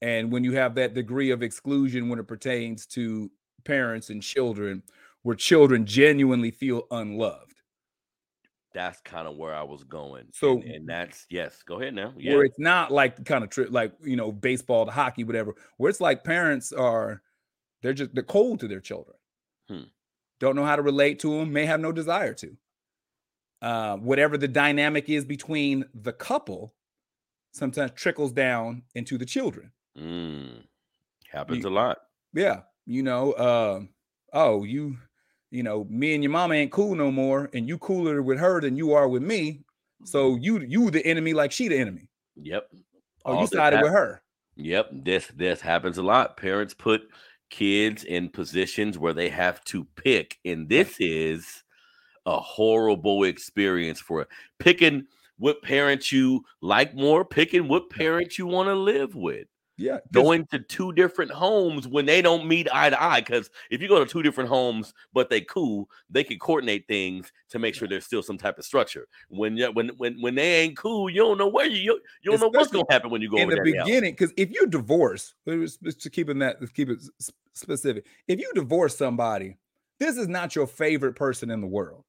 [0.00, 3.30] And when you have that degree of exclusion when it pertains to
[3.64, 4.82] parents and children,
[5.22, 7.60] where children genuinely feel unloved,
[8.74, 10.28] That's kind of where I was going.
[10.32, 11.62] So- and, and that's yes.
[11.62, 12.14] Go ahead now.
[12.16, 12.34] Yeah.
[12.34, 15.54] where it's not like the kind of trip like you know baseball to hockey, whatever,
[15.76, 17.20] where it's like parents are
[17.82, 19.16] they're just they're cold to their children,
[19.68, 19.82] Hmm.
[20.40, 22.56] don't know how to relate to them, may have no desire to.
[23.62, 26.74] Uh, whatever the dynamic is between the couple,
[27.52, 29.70] sometimes trickles down into the children.
[29.96, 30.64] Mm.
[31.30, 31.98] Happens You- a lot.
[32.34, 33.90] Yeah, you know, um,
[34.32, 34.96] oh, you,
[35.50, 38.60] you know, me and your mama ain't cool no more, and you cooler with her
[38.60, 39.62] than you are with me.
[40.04, 42.08] So you, you the enemy, like she the enemy.
[42.36, 42.68] Yep.
[43.24, 44.22] Oh, All you sided with her.
[44.56, 44.90] Yep.
[45.04, 46.36] This this happens a lot.
[46.36, 47.02] Parents put
[47.50, 51.62] kids in positions where they have to pick, and this is
[52.26, 54.26] a horrible experience for
[54.58, 55.06] picking
[55.38, 59.46] what parent you like more, picking what parent you want to live with.
[59.78, 59.98] Yeah.
[60.12, 63.20] going to two different homes when they don't meet eye to eye.
[63.20, 67.32] Because if you go to two different homes but they cool, they can coordinate things
[67.50, 69.08] to make sure there's still some type of structure.
[69.28, 72.30] When you when when when they ain't cool, you don't know where you you, you
[72.30, 75.34] don't know what's gonna happen when you go in the beginning, because if you divorce,
[75.48, 77.02] just keep it that, let's keep it
[77.54, 78.06] specific.
[78.28, 79.56] If you divorce somebody,
[79.98, 82.04] this is not your favorite person in the world.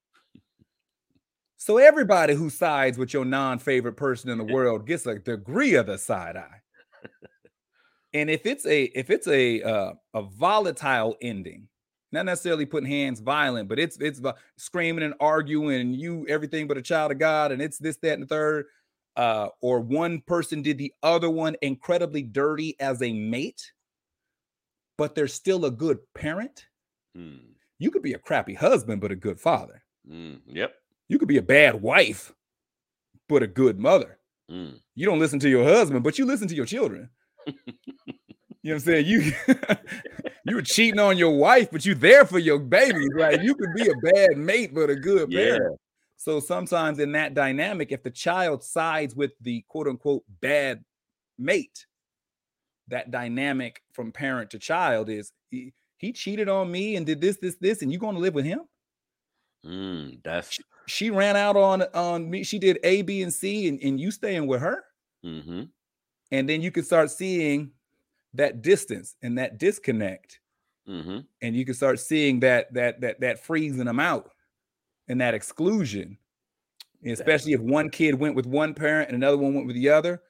[1.63, 5.85] So everybody who sides with your non-favorite person in the world gets a degree of
[5.85, 6.59] the side eye.
[8.13, 11.69] And if it's a if it's a uh, a volatile ending,
[12.11, 14.19] not necessarily putting hands violent, but it's it's
[14.57, 18.15] screaming and arguing and you everything but a child of God, and it's this, that,
[18.15, 18.65] and the third.
[19.15, 23.71] Uh, or one person did the other one incredibly dirty as a mate,
[24.97, 26.65] but they're still a good parent.
[27.15, 29.81] Hmm, You could be a crappy husband, but a good father.
[30.05, 30.75] hmm, yep.
[31.09, 32.33] You could be a bad wife,
[33.29, 34.17] but a good mother.
[34.49, 34.71] hmm.
[34.95, 37.09] You don't listen to your husband, but you listen to your children.
[37.47, 38.03] you know
[38.61, 39.05] what I'm saying?
[39.07, 39.31] You
[40.45, 43.09] you were cheating on your wife, but you there for your babies.
[43.15, 45.57] Like you could be a bad mate, but a good Yeah.
[45.57, 45.79] parent.
[46.17, 50.83] So sometimes in that dynamic, if the child sides with the quote unquote bad
[51.37, 51.85] mate,
[52.87, 57.37] that dynamic from parent to child is he, he cheated on me and did this,
[57.37, 58.61] this, this, and you going to live with him?
[59.65, 62.43] Mm, that's She ran out on on me.
[62.43, 64.83] She did A, B, and C, and, and you staying with her.
[65.23, 65.63] hmm
[66.31, 67.71] and then you can start seeing
[68.33, 70.39] that distance and that disconnect.
[70.85, 74.31] Hmm and you can start seeing that that that that freezing them out
[75.07, 76.17] and that exclusion.
[77.05, 80.21] Especially if one kid went with one parent and another one went with the other.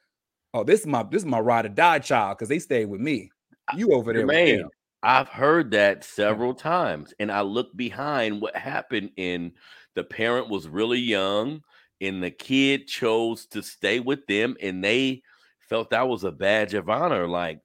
[0.53, 2.99] Oh this is my this is my ride or die child because they stayed with
[3.01, 3.31] me.
[3.75, 4.69] You over there them.
[5.03, 9.51] I've heard that several times, and I look behind what happened in
[9.95, 11.61] the parent was really young
[12.01, 15.21] and the kid chose to stay with them and they
[15.69, 17.59] felt that was a badge of honor like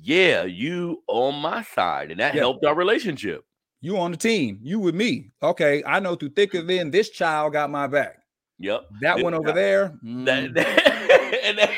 [0.00, 2.40] yeah you on my side and that yeah.
[2.40, 3.44] helped our relationship.
[3.80, 4.58] You on the team.
[4.60, 5.30] You with me.
[5.42, 8.18] Okay i know through thick or thin this child got my back.
[8.58, 10.24] Yep that this one over there mm.
[10.54, 11.74] that, and they,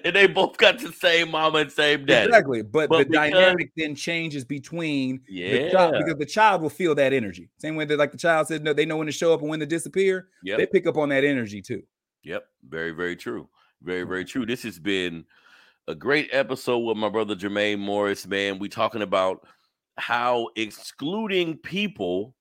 [0.04, 3.30] and they both got the same mama and same dad exactly but, but the because,
[3.30, 7.76] dynamic then changes between yeah the child, because the child will feel that energy same
[7.76, 9.60] way that like the child said no they know when to show up and when
[9.60, 10.58] to disappear yep.
[10.58, 11.82] they pick up on that energy too
[12.22, 13.48] yep very very true
[13.82, 14.44] very, very true.
[14.44, 15.24] This has been
[15.88, 18.58] a great episode with my brother Jermaine Morris, man.
[18.58, 19.46] We talking about
[19.96, 22.34] how excluding people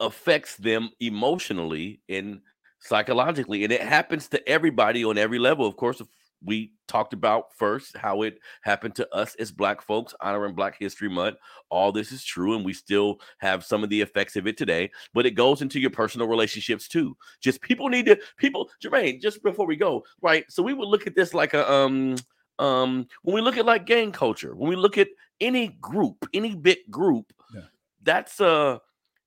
[0.00, 2.40] affects them emotionally and
[2.78, 3.64] psychologically.
[3.64, 5.66] And it happens to everybody on every level.
[5.66, 6.00] Of course,
[6.44, 11.08] we talked about first how it happened to us as black folks honoring black history
[11.08, 11.36] month
[11.70, 14.90] all this is true and we still have some of the effects of it today
[15.14, 19.42] but it goes into your personal relationships too just people need to people jermaine just
[19.42, 22.16] before we go right so we would look at this like a um
[22.58, 25.08] um when we look at like gang culture when we look at
[25.40, 27.62] any group any big group yeah.
[28.02, 28.80] that's a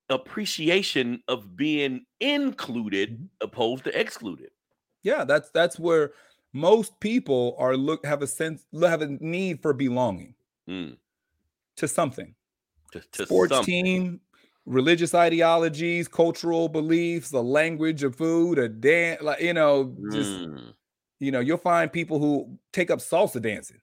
[0.09, 3.25] appreciation of being included mm-hmm.
[3.41, 4.51] opposed to excluded
[5.01, 6.11] yeah that's that's where
[6.55, 10.33] most people are look have a sense have a need for belonging
[10.69, 10.95] mm.
[11.75, 12.33] to something
[12.93, 13.83] to, to sports something.
[13.83, 14.21] team
[14.65, 20.73] religious ideologies cultural beliefs a language of food a dance like you know just mm.
[21.19, 23.81] you know you'll find people who take up salsa dancing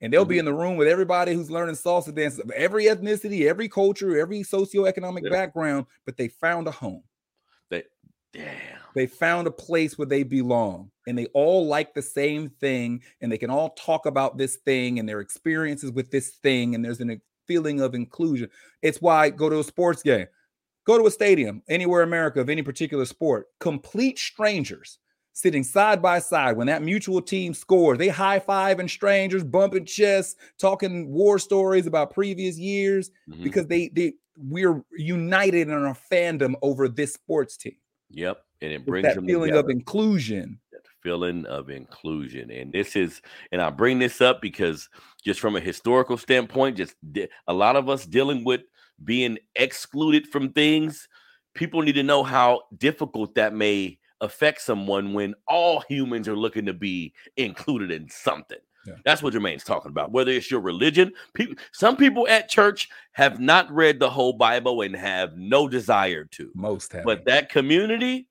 [0.00, 0.30] and they'll mm-hmm.
[0.30, 4.16] be in the room with everybody who's learning salsa dance of every ethnicity every culture
[4.20, 5.30] every socioeconomic yeah.
[5.30, 7.02] background but they found a home
[7.70, 7.82] they
[8.32, 13.02] damn they found a place where they belong and they all like the same thing
[13.20, 16.84] and they can all talk about this thing and their experiences with this thing and
[16.84, 18.48] there's a feeling of inclusion.
[18.82, 20.26] It's why go to a sports game,
[20.86, 24.98] go to a stadium anywhere in America of any particular sport, complete strangers
[25.36, 27.98] sitting side by side when that mutual team scores.
[27.98, 33.42] They high five and strangers, bumping chests, talking war stories about previous years mm-hmm.
[33.42, 37.76] because they they we're united in our fandom over this sports team.
[38.10, 39.60] Yep and it brings that feeling together.
[39.60, 43.20] of inclusion that feeling of inclusion and this is
[43.52, 44.88] and i bring this up because
[45.22, 46.94] just from a historical standpoint just
[47.46, 48.62] a lot of us dealing with
[49.04, 51.08] being excluded from things
[51.54, 56.64] people need to know how difficult that may affect someone when all humans are looking
[56.64, 58.94] to be included in something yeah.
[59.04, 60.12] That's what Jermaine's talking about.
[60.12, 64.82] Whether it's your religion, people, some people at church have not read the whole Bible
[64.82, 66.50] and have no desire to.
[66.54, 67.04] Most have.
[67.04, 68.28] But that community,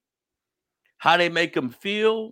[1.04, 2.32] how they make them feel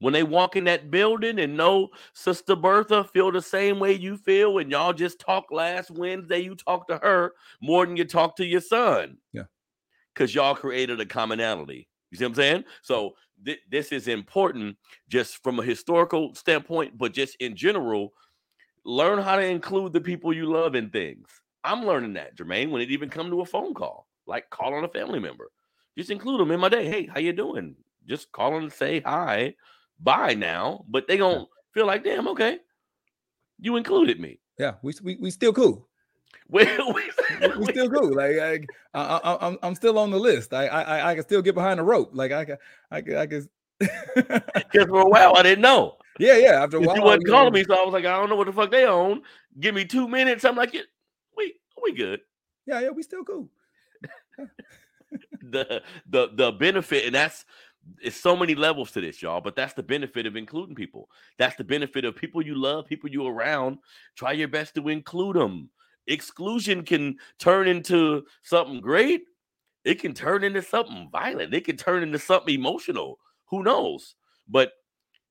[0.00, 4.16] when they walk in that building and know Sister Bertha feel the same way you
[4.16, 8.38] feel, and y'all just talked last Wednesday, you talked to her more than you talked
[8.38, 9.16] to your son.
[9.32, 9.44] Yeah.
[10.12, 11.86] Because y'all created a commonality.
[12.10, 12.64] You see what I'm saying?
[12.82, 14.76] So th- this is important
[15.08, 18.12] just from a historical standpoint, but just in general,
[18.84, 21.28] learn how to include the people you love in things.
[21.62, 24.82] I'm learning that, Jermaine, when it even come to a phone call, like call on
[24.82, 25.52] a family member.
[25.96, 26.88] Just include them in my day.
[26.88, 27.76] Hey, how you doing?
[28.10, 29.54] Just call them and say hi,
[29.98, 30.84] bye now.
[30.88, 31.44] But they gonna yeah.
[31.72, 32.58] feel like, damn, okay,
[33.58, 34.40] you included me.
[34.58, 35.86] Yeah, we we, we still cool.
[36.50, 37.10] we, we,
[37.58, 38.14] we still cool.
[38.14, 38.60] Like I,
[38.92, 40.52] I, I, I'm I'm still on the list.
[40.52, 42.10] I I I can still get behind the rope.
[42.12, 42.58] Like I can
[42.90, 43.48] I can I can.
[43.78, 45.96] Because for a while I didn't know.
[46.18, 46.62] Yeah, yeah.
[46.62, 47.58] After a while, you wasn't calling know.
[47.58, 49.22] me, so I was like, I don't know what the fuck they own.
[49.58, 50.44] Give me two minutes.
[50.44, 50.76] I'm like,
[51.34, 52.20] we we good.
[52.66, 53.48] Yeah, yeah, we still cool.
[55.42, 57.46] the the the benefit, and that's
[58.02, 59.40] it's so many levels to this, y'all.
[59.40, 61.08] But that's the benefit of including people.
[61.38, 63.78] That's the benefit of people you love, people you around.
[64.16, 65.70] Try your best to include them.
[66.06, 69.22] Exclusion can turn into something great.
[69.84, 71.54] It can turn into something violent.
[71.54, 73.18] It can turn into something emotional.
[73.46, 74.14] Who knows?
[74.48, 74.72] But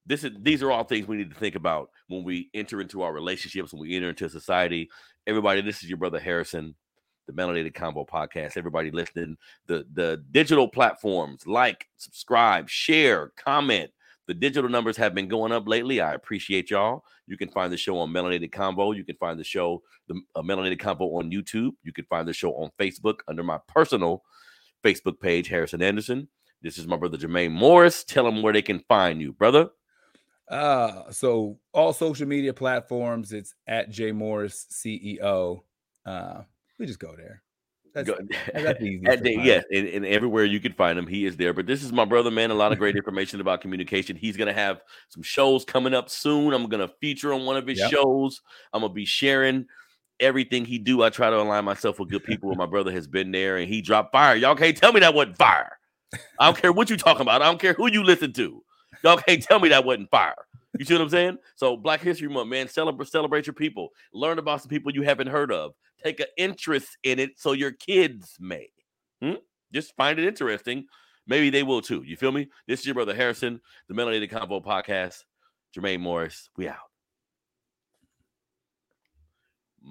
[0.05, 3.01] this is these are all things we need to think about when we enter into
[3.03, 4.89] our relationships, when we enter into society.
[5.27, 6.75] Everybody, this is your brother Harrison
[7.29, 8.57] the Melanated Convo podcast.
[8.57, 13.91] Everybody listening, the the digital platforms, like, subscribe, share, comment.
[14.27, 16.01] The digital numbers have been going up lately.
[16.01, 17.03] I appreciate y'all.
[17.27, 18.95] You can find the show on Melanated Convo.
[18.95, 21.71] You can find the show, the uh, Melanated Convo on YouTube.
[21.83, 24.23] You can find the show on Facebook under my personal
[24.83, 26.27] Facebook page, Harrison Anderson.
[26.61, 28.03] This is my brother Jermaine Morris.
[28.03, 29.69] Tell them where they can find you, brother.
[30.47, 35.61] Uh, so all social media platforms, it's at J Morris CEO.
[36.05, 36.41] Uh,
[36.79, 37.43] we just go there.
[37.93, 38.17] That's, go,
[38.53, 39.03] that's easy.
[39.41, 41.53] yeah, and, and, everywhere you can find him, he is there.
[41.53, 42.51] But this is my brother, man.
[42.51, 44.15] A lot of great information about communication.
[44.15, 46.53] He's gonna have some shows coming up soon.
[46.53, 47.91] I'm gonna feature on one of his yep.
[47.91, 48.41] shows.
[48.73, 49.65] I'm gonna be sharing
[50.19, 52.53] everything he do, I try to align myself with good people.
[52.55, 54.35] my brother has been there and he dropped fire.
[54.35, 55.77] Y'all can't tell me that wasn't fire.
[56.39, 57.41] I don't care what you talking about.
[57.41, 58.63] I don't care who you listen to.
[59.03, 60.35] Y'all can't tell me that wasn't fire.
[60.77, 61.37] You see what I'm saying?
[61.55, 63.89] So Black History Month, man, celebrate celebrate your people.
[64.13, 65.73] Learn about some people you haven't heard of.
[66.03, 68.69] Take an interest in it so your kids may.
[69.21, 69.35] Hmm?
[69.73, 70.85] Just find it interesting.
[71.27, 72.03] Maybe they will too.
[72.03, 72.47] You feel me?
[72.67, 75.23] This is your brother Harrison, the Melanated Convo podcast.
[75.75, 76.88] Jermaine Morris, we out.